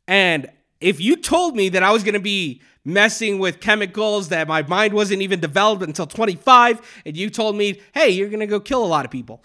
And 0.08 0.50
if 0.80 1.00
you 1.00 1.16
told 1.16 1.56
me 1.56 1.68
that 1.70 1.82
I 1.82 1.92
was 1.92 2.02
going 2.02 2.14
to 2.14 2.20
be 2.20 2.60
messing 2.84 3.38
with 3.38 3.60
chemicals 3.60 4.28
that 4.30 4.48
my 4.48 4.62
mind 4.62 4.92
wasn't 4.92 5.22
even 5.22 5.40
developed 5.40 5.82
until 5.82 6.06
25, 6.06 7.02
and 7.06 7.16
you 7.16 7.30
told 7.30 7.56
me, 7.56 7.80
hey, 7.94 8.10
you're 8.10 8.28
going 8.28 8.40
to 8.40 8.46
go 8.46 8.58
kill 8.60 8.84
a 8.84 8.86
lot 8.86 9.04
of 9.04 9.10
people, 9.10 9.42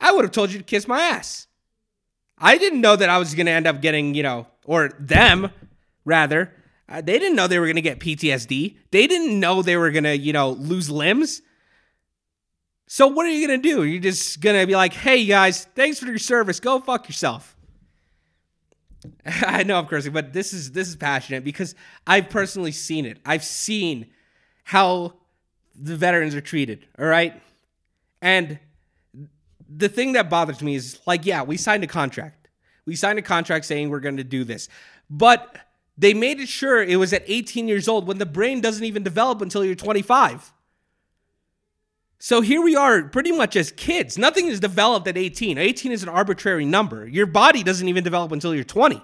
I 0.00 0.12
would 0.12 0.24
have 0.24 0.32
told 0.32 0.50
you 0.50 0.58
to 0.58 0.64
kiss 0.64 0.88
my 0.88 1.00
ass. 1.00 1.46
I 2.38 2.56
didn't 2.56 2.80
know 2.80 2.96
that 2.96 3.10
I 3.10 3.18
was 3.18 3.34
going 3.34 3.46
to 3.46 3.52
end 3.52 3.66
up 3.66 3.82
getting, 3.82 4.14
you 4.14 4.22
know, 4.22 4.46
or 4.64 4.90
them 4.98 5.50
rather, 6.06 6.54
uh, 6.88 7.00
they 7.00 7.18
didn't 7.18 7.36
know 7.36 7.46
they 7.46 7.58
were 7.58 7.66
going 7.66 7.76
to 7.76 7.82
get 7.82 8.00
PTSD. 8.00 8.76
They 8.90 9.06
didn't 9.06 9.38
know 9.38 9.62
they 9.62 9.76
were 9.76 9.90
going 9.90 10.04
to, 10.04 10.16
you 10.16 10.32
know, 10.32 10.50
lose 10.50 10.90
limbs. 10.90 11.42
So 12.88 13.06
what 13.06 13.26
are 13.26 13.30
you 13.30 13.46
going 13.46 13.62
to 13.62 13.68
do? 13.68 13.84
You're 13.84 14.00
just 14.00 14.40
going 14.40 14.58
to 14.58 14.66
be 14.66 14.74
like, 14.74 14.92
"Hey 14.92 15.24
guys, 15.24 15.66
thanks 15.76 16.00
for 16.00 16.06
your 16.06 16.18
service. 16.18 16.58
Go 16.58 16.80
fuck 16.80 17.08
yourself." 17.08 17.56
I 19.26 19.62
know 19.62 19.78
I'm 19.78 19.86
cursing, 19.86 20.12
but 20.12 20.32
this 20.32 20.52
is 20.52 20.72
this 20.72 20.88
is 20.88 20.96
passionate 20.96 21.44
because 21.44 21.74
I've 22.06 22.28
personally 22.28 22.72
seen 22.72 23.06
it. 23.06 23.18
I've 23.24 23.44
seen 23.44 24.06
how 24.64 25.14
the 25.74 25.96
veterans 25.96 26.34
are 26.34 26.40
treated, 26.40 26.86
all 26.98 27.06
right? 27.06 27.40
And 28.20 28.58
the 29.68 29.88
thing 29.88 30.12
that 30.12 30.28
bothers 30.28 30.62
me 30.62 30.74
is 30.74 30.98
like, 31.06 31.24
yeah, 31.24 31.42
we 31.42 31.56
signed 31.56 31.84
a 31.84 31.86
contract. 31.86 32.48
We 32.86 32.96
signed 32.96 33.18
a 33.18 33.22
contract 33.22 33.64
saying 33.64 33.88
we're 33.88 34.00
going 34.00 34.16
to 34.16 34.24
do 34.24 34.44
this. 34.44 34.68
But 35.08 35.56
they 35.96 36.14
made 36.14 36.40
it 36.40 36.48
sure 36.48 36.82
it 36.82 36.96
was 36.96 37.12
at 37.12 37.22
18 37.26 37.68
years 37.68 37.88
old 37.88 38.06
when 38.06 38.18
the 38.18 38.26
brain 38.26 38.60
doesn't 38.60 38.84
even 38.84 39.02
develop 39.02 39.40
until 39.42 39.64
you're 39.64 39.74
25. 39.74 40.52
So 42.22 42.42
here 42.42 42.60
we 42.60 42.76
are, 42.76 43.04
pretty 43.04 43.32
much 43.32 43.56
as 43.56 43.72
kids. 43.72 44.18
Nothing 44.18 44.48
is 44.48 44.60
developed 44.60 45.08
at 45.08 45.16
18. 45.16 45.56
18 45.56 45.90
is 45.90 46.02
an 46.02 46.10
arbitrary 46.10 46.66
number. 46.66 47.08
Your 47.08 47.24
body 47.24 47.62
doesn't 47.62 47.88
even 47.88 48.04
develop 48.04 48.30
until 48.30 48.54
you're 48.54 48.62
20. 48.62 49.00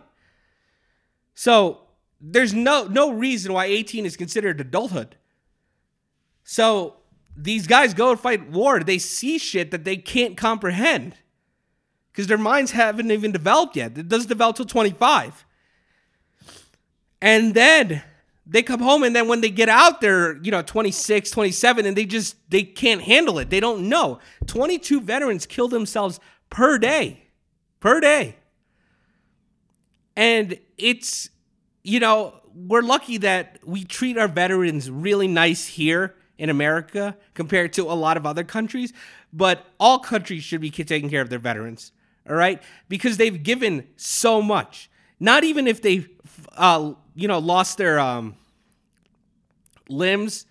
So 1.34 1.80
there's 2.20 2.52
no 2.52 2.84
no 2.84 3.10
reason 3.12 3.54
why 3.54 3.66
18 3.66 4.04
is 4.04 4.18
considered 4.18 4.60
adulthood. 4.60 5.16
So 6.44 6.96
these 7.34 7.66
guys 7.66 7.94
go 7.94 8.10
and 8.10 8.20
fight 8.20 8.50
war. 8.50 8.80
They 8.80 8.98
see 8.98 9.38
shit 9.38 9.70
that 9.70 9.84
they 9.84 9.96
can't 9.96 10.36
comprehend 10.36 11.14
because 12.12 12.26
their 12.26 12.36
minds 12.36 12.72
haven't 12.72 13.10
even 13.10 13.32
developed 13.32 13.76
yet. 13.76 13.96
It 13.96 14.08
doesn't 14.08 14.28
develop 14.28 14.56
till 14.56 14.66
25. 14.66 15.46
And 17.22 17.54
then 17.54 18.02
they 18.46 18.62
come 18.62 18.80
home 18.80 19.02
and 19.02 19.14
then 19.14 19.26
when 19.28 19.40
they 19.40 19.50
get 19.50 19.68
out 19.68 20.00
there, 20.00 20.36
you 20.38 20.50
know, 20.50 20.62
26, 20.62 21.30
27 21.30 21.86
and 21.86 21.96
they 21.96 22.04
just 22.04 22.36
they 22.50 22.62
can't 22.62 23.02
handle 23.02 23.38
it. 23.38 23.50
They 23.50 23.60
don't 23.60 23.88
know. 23.88 24.20
22 24.46 25.00
veterans 25.00 25.46
kill 25.46 25.68
themselves 25.68 26.20
per 26.48 26.78
day. 26.78 27.24
Per 27.80 28.00
day. 28.00 28.36
And 30.16 30.58
it's 30.78 31.30
you 31.82 32.00
know, 32.00 32.34
we're 32.52 32.82
lucky 32.82 33.18
that 33.18 33.60
we 33.64 33.84
treat 33.84 34.18
our 34.18 34.28
veterans 34.28 34.90
really 34.90 35.28
nice 35.28 35.66
here 35.66 36.16
in 36.38 36.50
America 36.50 37.16
compared 37.34 37.72
to 37.74 37.82
a 37.82 37.94
lot 37.94 38.16
of 38.16 38.26
other 38.26 38.44
countries, 38.44 38.92
but 39.32 39.66
all 39.78 39.98
countries 39.98 40.42
should 40.42 40.60
be 40.60 40.70
taking 40.70 41.10
care 41.10 41.20
of 41.20 41.30
their 41.30 41.38
veterans, 41.38 41.92
all 42.28 42.34
right? 42.34 42.62
Because 42.88 43.16
they've 43.18 43.42
given 43.42 43.86
so 43.96 44.42
much. 44.42 44.90
Not 45.20 45.44
even 45.44 45.66
if 45.66 45.80
they, 45.80 46.06
uh, 46.56 46.94
you 47.16 47.26
know, 47.26 47.38
lost 47.38 47.78
their 47.78 47.98
um, 47.98 48.36
limbs. 49.88 50.46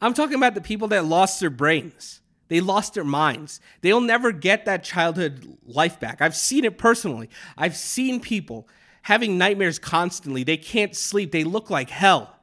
I'm 0.00 0.14
talking 0.14 0.36
about 0.36 0.54
the 0.54 0.60
people 0.60 0.88
that 0.88 1.04
lost 1.04 1.40
their 1.40 1.50
brains. 1.50 2.22
They 2.46 2.60
lost 2.60 2.94
their 2.94 3.04
minds. 3.04 3.60
They'll 3.82 4.00
never 4.00 4.32
get 4.32 4.64
that 4.64 4.84
childhood 4.84 5.58
life 5.66 6.00
back. 6.00 6.22
I've 6.22 6.36
seen 6.36 6.64
it 6.64 6.78
personally. 6.78 7.28
I've 7.58 7.76
seen 7.76 8.20
people 8.20 8.68
having 9.02 9.36
nightmares 9.36 9.78
constantly. 9.78 10.44
They 10.44 10.56
can't 10.56 10.96
sleep. 10.96 11.32
They 11.32 11.44
look 11.44 11.68
like 11.68 11.90
hell. 11.90 12.36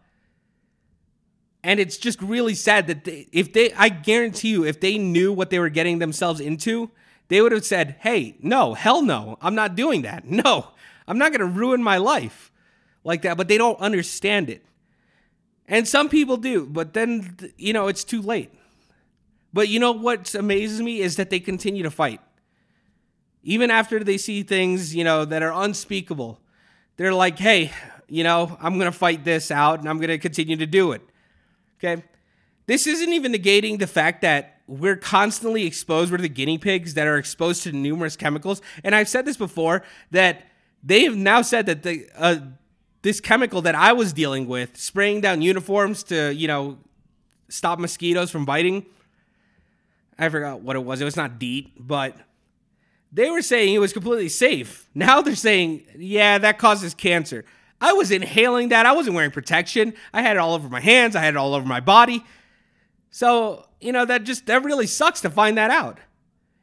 And 1.63 1.79
it's 1.79 1.97
just 1.97 2.21
really 2.21 2.53
sad 2.53 2.85
that 2.87 3.05
they, 3.05 3.27
if 3.31 3.53
they, 3.53 3.73
I 3.73 3.89
guarantee 3.89 4.49
you, 4.49 4.65
if 4.65 4.79
they 4.79 4.99
knew 4.99 5.33
what 5.33 5.49
they 5.49 5.57
were 5.57 5.69
getting 5.69 5.97
themselves 5.97 6.39
into, 6.39 6.91
they 7.29 7.41
would 7.41 7.51
have 7.53 7.65
said, 7.65 7.95
hey, 8.01 8.35
no, 8.39 8.75
hell 8.75 9.01
no, 9.01 9.39
I'm 9.41 9.55
not 9.55 9.75
doing 9.75 10.03
that. 10.03 10.25
No, 10.29 10.67
I'm 11.07 11.17
not 11.17 11.31
going 11.31 11.39
to 11.39 11.59
ruin 11.59 11.81
my 11.81 11.97
life 11.97 12.51
like 13.05 13.21
that. 13.21 13.37
But 13.37 13.47
they 13.47 13.57
don't 13.57 13.79
understand 13.79 14.49
it. 14.49 14.65
And 15.67 15.87
some 15.87 16.09
people 16.09 16.35
do, 16.35 16.65
but 16.65 16.93
then, 16.93 17.37
you 17.57 17.71
know, 17.71 17.87
it's 17.87 18.03
too 18.03 18.21
late. 18.21 18.53
But 19.53 19.69
you 19.69 19.79
know 19.79 19.93
what 19.93 20.35
amazes 20.35 20.81
me 20.81 20.99
is 20.99 21.15
that 21.15 21.29
they 21.29 21.39
continue 21.39 21.83
to 21.83 21.89
fight. 21.89 22.19
Even 23.41 23.71
after 23.71 24.03
they 24.03 24.17
see 24.17 24.43
things, 24.43 24.93
you 24.93 25.05
know, 25.05 25.23
that 25.23 25.41
are 25.41 25.53
unspeakable 25.63 26.41
they're 26.97 27.13
like, 27.13 27.37
hey, 27.37 27.71
you 28.07 28.23
know, 28.23 28.57
I'm 28.61 28.75
going 28.75 28.91
to 28.91 28.97
fight 28.97 29.23
this 29.23 29.51
out 29.51 29.79
and 29.79 29.89
I'm 29.89 29.97
going 29.97 30.09
to 30.09 30.17
continue 30.17 30.57
to 30.57 30.65
do 30.65 30.91
it. 30.93 31.01
Okay. 31.77 32.03
This 32.67 32.87
isn't 32.87 33.13
even 33.13 33.33
negating 33.33 33.79
the 33.79 33.87
fact 33.87 34.21
that 34.21 34.61
we're 34.67 34.95
constantly 34.95 35.65
exposed, 35.65 36.11
we're 36.11 36.17
the 36.17 36.29
guinea 36.29 36.57
pigs 36.57 36.95
that 36.95 37.05
are 37.05 37.17
exposed 37.17 37.63
to 37.63 37.71
numerous 37.71 38.15
chemicals. 38.15 38.61
And 38.83 38.95
I've 38.95 39.09
said 39.09 39.25
this 39.25 39.37
before 39.37 39.83
that 40.11 40.43
they 40.81 41.03
have 41.03 41.15
now 41.15 41.41
said 41.41 41.67
that 41.67 41.83
the, 41.83 42.07
uh, 42.15 42.37
this 43.05 43.21
chemical 43.21 43.61
that 43.61 43.75
I 43.75 43.93
was 43.93 44.13
dealing 44.13 44.47
with, 44.47 44.77
spraying 44.77 45.21
down 45.21 45.43
uniforms 45.43 46.01
to, 46.05 46.33
you 46.33 46.47
know, 46.47 46.79
stop 47.49 47.77
mosquitoes 47.77 48.31
from 48.31 48.45
biting. 48.45 48.83
I 50.17 50.27
forgot 50.29 50.61
what 50.61 50.75
it 50.75 50.83
was. 50.83 51.01
It 51.01 51.05
was 51.05 51.15
not 51.15 51.37
DEET, 51.37 51.73
but 51.77 52.17
they 53.11 53.29
were 53.29 53.43
saying 53.43 53.75
it 53.75 53.77
was 53.77 53.93
completely 53.93 54.27
safe. 54.27 54.89
Now 54.95 55.21
they're 55.21 55.35
saying, 55.35 55.85
yeah, 55.95 56.39
that 56.39 56.57
causes 56.57 56.95
cancer. 56.95 57.45
I 57.79 57.93
was 57.93 58.09
inhaling 58.09 58.69
that. 58.69 58.87
I 58.87 58.93
wasn't 58.93 59.15
wearing 59.15 59.29
protection. 59.29 59.93
I 60.11 60.23
had 60.23 60.37
it 60.37 60.39
all 60.39 60.55
over 60.55 60.67
my 60.67 60.79
hands. 60.79 61.15
I 61.15 61.21
had 61.21 61.35
it 61.35 61.37
all 61.37 61.53
over 61.53 61.67
my 61.67 61.81
body. 61.81 62.23
So, 63.11 63.67
you 63.79 63.91
know, 63.91 64.05
that 64.05 64.23
just, 64.23 64.47
that 64.47 64.63
really 64.63 64.87
sucks 64.87 65.21
to 65.21 65.29
find 65.29 65.59
that 65.59 65.69
out. 65.69 65.99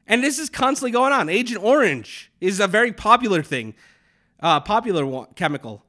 And 0.09 0.25
this 0.25 0.41
is 0.41 0.51
constantly 0.51 0.91
going 0.91 1.13
on. 1.13 1.29
Agent 1.29 1.63
Orange 1.63 2.33
is 2.41 2.59
a 2.59 2.67
very 2.67 2.91
popular 2.91 3.45
thing, 3.45 3.75
uh, 4.41 4.59
popular 4.59 5.27
chemical. 5.37 5.85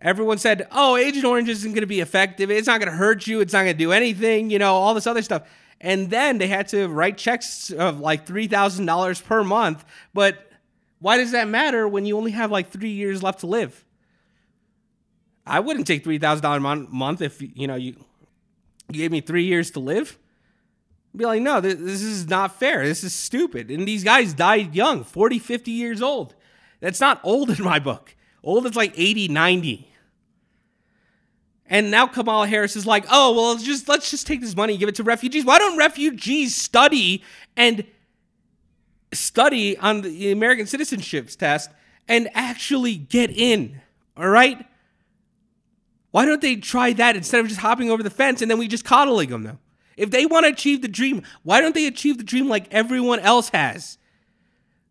Everyone 0.00 0.38
said, 0.38 0.68
oh, 0.70 0.96
Agent 0.96 1.24
Orange 1.24 1.48
isn't 1.48 1.72
going 1.72 1.80
to 1.80 1.86
be 1.86 2.00
effective. 2.00 2.50
It's 2.50 2.68
not 2.68 2.80
going 2.80 2.90
to 2.90 2.96
hurt 2.96 3.26
you. 3.26 3.40
It's 3.40 3.52
not 3.52 3.62
going 3.62 3.74
to 3.74 3.78
do 3.78 3.90
anything, 3.90 4.50
you 4.50 4.58
know, 4.58 4.74
all 4.74 4.94
this 4.94 5.06
other 5.06 5.22
stuff. 5.22 5.48
And 5.80 6.08
then 6.10 6.38
they 6.38 6.46
had 6.46 6.68
to 6.68 6.86
write 6.86 7.18
checks 7.18 7.70
of 7.70 7.98
like 7.98 8.26
$3,000 8.26 9.24
per 9.24 9.42
month. 9.42 9.84
But 10.14 10.50
why 11.00 11.18
does 11.18 11.32
that 11.32 11.48
matter 11.48 11.88
when 11.88 12.04
you 12.04 12.16
only 12.16 12.30
have 12.32 12.50
like 12.50 12.70
three 12.70 12.90
years 12.90 13.22
left 13.22 13.40
to 13.40 13.46
live? 13.46 13.84
I 15.46 15.60
wouldn't 15.60 15.86
take 15.86 16.04
$3,000 16.04 16.56
a 16.56 16.92
month 16.92 17.22
if, 17.22 17.40
you 17.40 17.66
know, 17.66 17.76
you, 17.76 17.96
you 18.90 19.00
gave 19.00 19.10
me 19.10 19.20
three 19.20 19.44
years 19.44 19.70
to 19.72 19.80
live. 19.80 20.18
I'd 21.14 21.18
be 21.18 21.24
like, 21.24 21.42
no, 21.42 21.60
this, 21.60 21.74
this 21.74 22.02
is 22.02 22.28
not 22.28 22.58
fair. 22.58 22.84
This 22.84 23.02
is 23.02 23.14
stupid. 23.14 23.70
And 23.70 23.88
these 23.88 24.04
guys 24.04 24.34
died 24.34 24.74
young, 24.74 25.04
40, 25.04 25.38
50 25.38 25.70
years 25.70 26.02
old. 26.02 26.34
That's 26.80 27.00
not 27.00 27.20
old 27.24 27.50
in 27.50 27.64
my 27.64 27.78
book. 27.78 28.14
Old 28.42 28.66
is 28.66 28.76
like 28.76 28.92
80, 28.96 29.28
90. 29.28 29.87
And 31.68 31.90
now 31.90 32.06
Kamala 32.06 32.46
Harris 32.46 32.76
is 32.76 32.86
like, 32.86 33.04
oh, 33.10 33.34
well, 33.34 33.52
let's 33.52 33.62
just 33.62 33.88
let's 33.88 34.10
just 34.10 34.26
take 34.26 34.40
this 34.40 34.56
money 34.56 34.72
and 34.72 34.80
give 34.80 34.88
it 34.88 34.94
to 34.96 35.02
refugees. 35.02 35.44
Why 35.44 35.58
don't 35.58 35.76
refugees 35.76 36.56
study 36.56 37.22
and 37.56 37.84
study 39.12 39.76
on 39.76 40.00
the 40.00 40.32
American 40.32 40.66
citizenship 40.66 41.28
test 41.28 41.70
and 42.08 42.30
actually 42.34 42.96
get 42.96 43.30
in? 43.30 43.80
All 44.16 44.28
right? 44.28 44.64
Why 46.10 46.24
don't 46.24 46.40
they 46.40 46.56
try 46.56 46.94
that 46.94 47.16
instead 47.16 47.40
of 47.40 47.48
just 47.48 47.60
hopping 47.60 47.90
over 47.90 48.02
the 48.02 48.10
fence 48.10 48.40
and 48.40 48.50
then 48.50 48.58
we 48.58 48.66
just 48.66 48.86
coddling 48.86 49.28
them 49.28 49.42
though? 49.42 49.58
If 49.98 50.10
they 50.10 50.24
want 50.24 50.46
to 50.46 50.52
achieve 50.52 50.80
the 50.80 50.88
dream, 50.88 51.22
why 51.42 51.60
don't 51.60 51.74
they 51.74 51.86
achieve 51.86 52.16
the 52.16 52.24
dream 52.24 52.48
like 52.48 52.72
everyone 52.72 53.20
else 53.20 53.50
has? 53.50 53.97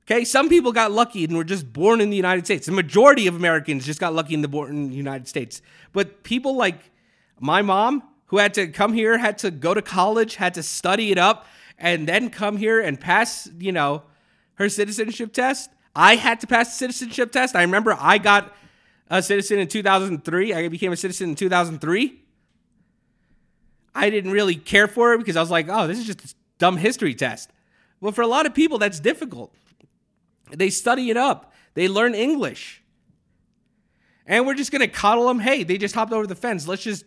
Okay, 0.09 0.23
some 0.23 0.47
people 0.47 0.71
got 0.71 0.93
lucky 0.93 1.25
and 1.25 1.35
were 1.35 1.43
just 1.43 1.73
born 1.73 1.99
in 1.99 2.09
the 2.09 2.15
United 2.15 2.45
States. 2.45 2.65
The 2.65 2.71
majority 2.71 3.27
of 3.27 3.35
Americans 3.35 3.85
just 3.85 3.99
got 3.99 4.13
lucky 4.13 4.33
in 4.33 4.41
the 4.41 4.47
born 4.47 4.69
in 4.69 4.89
the 4.89 4.95
United 4.95 5.27
States. 5.27 5.61
But 5.91 6.23
people 6.23 6.55
like 6.55 6.91
my 7.41 7.61
mom, 7.61 8.01
who 8.27 8.37
had 8.37 8.53
to 8.53 8.67
come 8.67 8.93
here, 8.93 9.17
had 9.17 9.37
to 9.39 9.51
go 9.51 9.73
to 9.73 9.81
college, 9.81 10.35
had 10.35 10.53
to 10.53 10.63
study 10.63 11.11
it 11.11 11.17
up, 11.17 11.45
and 11.77 12.07
then 12.07 12.29
come 12.29 12.55
here 12.55 12.79
and 12.79 12.97
pass, 12.97 13.49
you 13.59 13.73
know, 13.73 14.01
her 14.55 14.69
citizenship 14.69 15.33
test. 15.33 15.69
I 15.93 16.15
had 16.15 16.39
to 16.39 16.47
pass 16.47 16.69
the 16.69 16.77
citizenship 16.77 17.33
test. 17.33 17.53
I 17.53 17.63
remember 17.63 17.93
I 17.99 18.17
got 18.17 18.55
a 19.09 19.21
citizen 19.21 19.59
in 19.59 19.67
2003. 19.67 20.53
I 20.53 20.69
became 20.69 20.93
a 20.93 20.97
citizen 20.97 21.31
in 21.31 21.35
2003. 21.35 22.21
I 23.93 24.09
didn't 24.09 24.31
really 24.31 24.55
care 24.55 24.87
for 24.87 25.13
it 25.13 25.17
because 25.17 25.35
I 25.35 25.41
was 25.41 25.51
like, 25.51 25.67
oh, 25.69 25.85
this 25.85 25.99
is 25.99 26.05
just 26.05 26.23
a 26.23 26.33
dumb 26.59 26.77
history 26.77 27.13
test. 27.13 27.49
Well, 27.99 28.13
for 28.13 28.21
a 28.21 28.27
lot 28.27 28.45
of 28.45 28.53
people, 28.53 28.77
that's 28.77 29.01
difficult. 29.01 29.53
They 30.51 30.69
study 30.69 31.09
it 31.09 31.17
up, 31.17 31.53
they 31.73 31.87
learn 31.87 32.15
English. 32.15 32.81
And 34.25 34.45
we're 34.45 34.55
just 34.55 34.71
going 34.71 34.81
to 34.81 34.87
coddle 34.87 35.27
them. 35.27 35.39
Hey, 35.39 35.63
they 35.63 35.77
just 35.77 35.95
hopped 35.95 36.11
over 36.11 36.27
the 36.27 36.35
fence. 36.35 36.67
Let's 36.67 36.83
just 36.83 37.05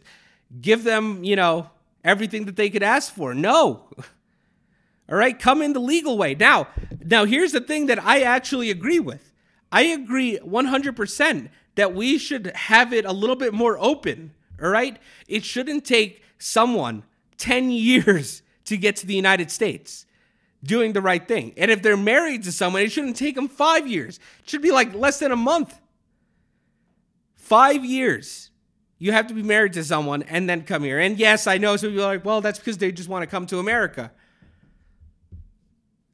give 0.58 0.84
them, 0.84 1.22
you 1.22 1.36
know, 1.36 1.68
everything 2.02 2.46
that 2.46 2.56
they 2.56 2.70
could 2.70 2.82
ask 2.82 3.14
for. 3.14 3.34
No. 3.34 3.88
All 5.10 5.16
right, 5.16 5.38
come 5.38 5.60
in 5.60 5.74
the 5.74 5.80
legal 5.80 6.16
way. 6.16 6.34
Now, 6.34 6.68
now 7.04 7.26
here's 7.26 7.52
the 7.52 7.60
thing 7.60 7.86
that 7.86 8.02
I 8.02 8.22
actually 8.22 8.70
agree 8.70 9.00
with. 9.00 9.32
I 9.70 9.82
agree 9.82 10.38
100% 10.38 11.50
that 11.74 11.94
we 11.94 12.16
should 12.16 12.46
have 12.54 12.92
it 12.92 13.04
a 13.04 13.12
little 13.12 13.36
bit 13.36 13.52
more 13.52 13.76
open. 13.78 14.32
All 14.62 14.70
right? 14.70 14.98
It 15.28 15.44
shouldn't 15.44 15.84
take 15.84 16.22
someone 16.38 17.02
10 17.36 17.70
years 17.70 18.42
to 18.64 18.76
get 18.76 18.96
to 18.96 19.06
the 19.06 19.14
United 19.14 19.50
States 19.50 20.06
doing 20.62 20.92
the 20.92 21.00
right 21.00 21.26
thing. 21.26 21.54
And 21.56 21.70
if 21.70 21.82
they're 21.82 21.96
married 21.96 22.44
to 22.44 22.52
someone, 22.52 22.82
it 22.82 22.92
shouldn't 22.92 23.16
take 23.16 23.34
them 23.34 23.48
five 23.48 23.86
years. 23.86 24.18
It 24.42 24.50
should 24.50 24.62
be 24.62 24.70
like 24.70 24.94
less 24.94 25.18
than 25.18 25.32
a 25.32 25.36
month. 25.36 25.78
Five 27.36 27.84
years. 27.84 28.50
You 28.98 29.12
have 29.12 29.26
to 29.28 29.34
be 29.34 29.42
married 29.42 29.72
to 29.74 29.84
someone 29.84 30.22
and 30.24 30.48
then 30.48 30.62
come 30.62 30.84
here. 30.84 30.98
And 30.98 31.18
yes, 31.18 31.46
I 31.46 31.56
know 31.56 31.76
some 31.76 31.90
people 31.90 32.04
are 32.04 32.08
like, 32.08 32.24
well, 32.24 32.42
that's 32.42 32.58
because 32.58 32.78
they 32.78 32.92
just 32.92 33.08
want 33.08 33.22
to 33.22 33.26
come 33.26 33.46
to 33.46 33.58
America. 33.58 34.12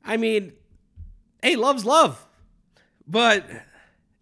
I 0.04 0.16
mean, 0.16 0.52
hey, 1.42 1.56
love's 1.56 1.84
love. 1.84 2.24
But 3.08 3.44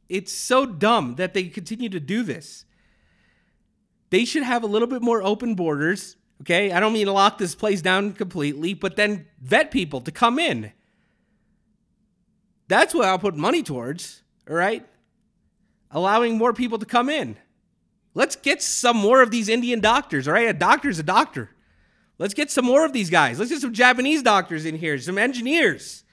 it's 0.09 0.33
so 0.33 0.65
dumb 0.65 1.17
that 1.17 1.35
they 1.35 1.45
continue 1.45 1.91
to 1.91 2.01
do 2.01 2.23
this. 2.23 2.65
They 4.11 4.25
should 4.25 4.43
have 4.43 4.63
a 4.63 4.67
little 4.67 4.89
bit 4.89 5.03
more 5.03 5.23
open 5.23 5.55
borders 5.55 6.17
Okay, 6.41 6.73
I 6.73 6.81
don't 6.81 6.93
mean 6.93 7.07
to 7.07 7.13
lock 7.13 7.39
this 7.39 7.55
place 7.55 7.81
down 7.81 8.13
completely, 8.13 8.75
but 8.75 8.97
then 8.97 9.27
vet 9.41 9.71
people 9.71 10.01
to 10.03 10.11
come 10.11 10.39
in. 10.39 10.73
That's 12.69 12.95
what 12.95 13.07
I'll 13.07 13.19
put 13.19 13.37
money 13.37 13.63
towards. 13.63 14.23
All 14.49 14.57
right? 14.57 14.87
Allowing 15.91 16.37
more 16.37 16.53
people 16.53 16.79
to 16.79 16.87
come 16.87 17.09
in. 17.09 17.37
Let's 18.15 18.37
get 18.37 18.63
some 18.63 18.97
more 18.97 19.23
of 19.23 19.31
these 19.31 19.49
Indian 19.49 19.81
doctors, 19.81 20.29
all 20.29 20.35
right? 20.35 20.49
A 20.49 20.53
doctor's 20.53 20.99
a 20.99 21.03
doctor. 21.03 21.51
Let's 22.19 22.35
get 22.35 22.51
some 22.51 22.65
more 22.65 22.85
of 22.85 22.93
these 22.93 23.11
guys. 23.11 23.39
Let's 23.39 23.51
get 23.51 23.61
some 23.61 23.73
Japanese 23.73 24.23
doctors 24.23 24.65
in 24.65 24.77
here, 24.77 24.99
some 24.99 25.19
engineers, 25.19 26.05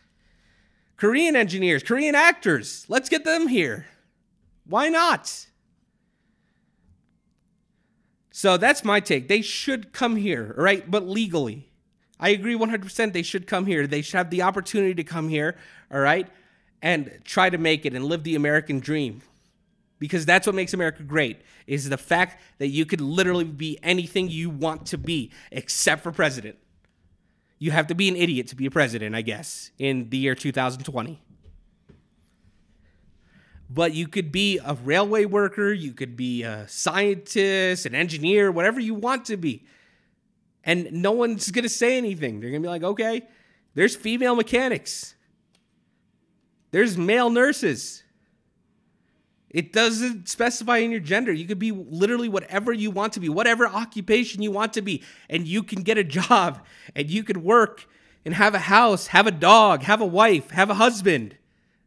Korean 0.97 1.35
engineers, 1.35 1.83
Korean 1.83 2.15
actors. 2.15 2.85
Let's 2.87 3.09
get 3.09 3.23
them 3.23 3.47
here. 3.47 3.85
Why 4.65 4.89
not? 4.89 5.47
So 8.31 8.57
that's 8.57 8.83
my 8.83 9.01
take. 9.01 9.27
They 9.27 9.41
should 9.41 9.91
come 9.91 10.15
here, 10.15 10.55
all 10.57 10.63
right? 10.63 10.89
But 10.89 11.07
legally. 11.07 11.67
I 12.19 12.29
agree 12.29 12.55
100% 12.55 13.13
they 13.13 13.23
should 13.23 13.45
come 13.47 13.65
here. 13.65 13.87
They 13.87 14.01
should 14.01 14.17
have 14.17 14.29
the 14.29 14.43
opportunity 14.43 14.93
to 14.95 15.03
come 15.03 15.27
here, 15.27 15.57
all 15.91 15.99
right? 15.99 16.27
And 16.81 17.19
try 17.25 17.49
to 17.49 17.57
make 17.57 17.85
it 17.85 17.93
and 17.93 18.05
live 18.05 18.23
the 18.23 18.35
American 18.35 18.79
dream. 18.79 19.21
Because 19.99 20.25
that's 20.25 20.47
what 20.47 20.55
makes 20.55 20.73
America 20.73 21.03
great 21.03 21.41
is 21.67 21.89
the 21.89 21.97
fact 21.97 22.41
that 22.57 22.67
you 22.67 22.85
could 22.85 23.01
literally 23.01 23.43
be 23.43 23.77
anything 23.83 24.29
you 24.29 24.49
want 24.49 24.87
to 24.87 24.97
be 24.97 25.31
except 25.51 26.01
for 26.01 26.11
president. 26.11 26.57
You 27.59 27.71
have 27.71 27.87
to 27.87 27.95
be 27.95 28.07
an 28.07 28.15
idiot 28.15 28.47
to 28.47 28.55
be 28.55 28.65
a 28.65 28.71
president, 28.71 29.15
I 29.15 29.21
guess, 29.21 29.71
in 29.77 30.09
the 30.09 30.17
year 30.17 30.33
2020 30.33 31.21
but 33.73 33.93
you 33.93 34.07
could 34.07 34.31
be 34.31 34.59
a 34.65 34.73
railway 34.73 35.23
worker, 35.23 35.71
you 35.71 35.93
could 35.93 36.17
be 36.17 36.43
a 36.43 36.67
scientist, 36.67 37.85
an 37.85 37.95
engineer, 37.95 38.51
whatever 38.51 38.81
you 38.81 38.93
want 38.93 39.25
to 39.25 39.37
be. 39.37 39.65
And 40.63 40.91
no 40.91 41.13
one's 41.13 41.51
going 41.51 41.63
to 41.63 41.69
say 41.69 41.97
anything. 41.97 42.39
They're 42.39 42.49
going 42.49 42.61
to 42.61 42.65
be 42.65 42.69
like, 42.69 42.83
okay, 42.83 43.21
there's 43.73 43.95
female 43.95 44.35
mechanics, 44.35 45.15
there's 46.71 46.97
male 46.97 47.29
nurses. 47.29 48.03
It 49.49 49.73
doesn't 49.73 50.29
specify 50.29 50.77
in 50.77 50.91
your 50.91 51.01
gender. 51.01 51.33
You 51.33 51.45
could 51.45 51.59
be 51.59 51.73
literally 51.73 52.29
whatever 52.29 52.71
you 52.71 52.89
want 52.89 53.11
to 53.13 53.19
be, 53.19 53.27
whatever 53.27 53.67
occupation 53.67 54.41
you 54.41 54.49
want 54.49 54.71
to 54.73 54.81
be, 54.81 55.03
and 55.29 55.45
you 55.45 55.61
can 55.61 55.83
get 55.83 55.97
a 55.97 56.05
job 56.05 56.65
and 56.95 57.09
you 57.09 57.25
can 57.25 57.43
work 57.43 57.85
and 58.23 58.33
have 58.33 58.55
a 58.55 58.59
house, 58.59 59.07
have 59.07 59.27
a 59.27 59.31
dog, 59.31 59.83
have 59.83 59.99
a 59.99 60.05
wife, 60.05 60.51
have 60.51 60.69
a 60.69 60.75
husband. 60.75 61.35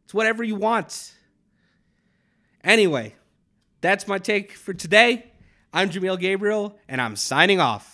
It's 0.05 0.13
whatever 0.13 0.45
you 0.45 0.57
want. 0.57 1.14
Anyway, 2.65 3.15
that's 3.83 4.09
my 4.09 4.19
take 4.19 4.53
for 4.53 4.73
today. 4.73 5.27
I'm 5.73 5.91
Jameel 5.91 6.19
Gabriel, 6.19 6.79
and 6.89 6.99
I'm 6.99 7.15
signing 7.15 7.61
off. 7.61 7.94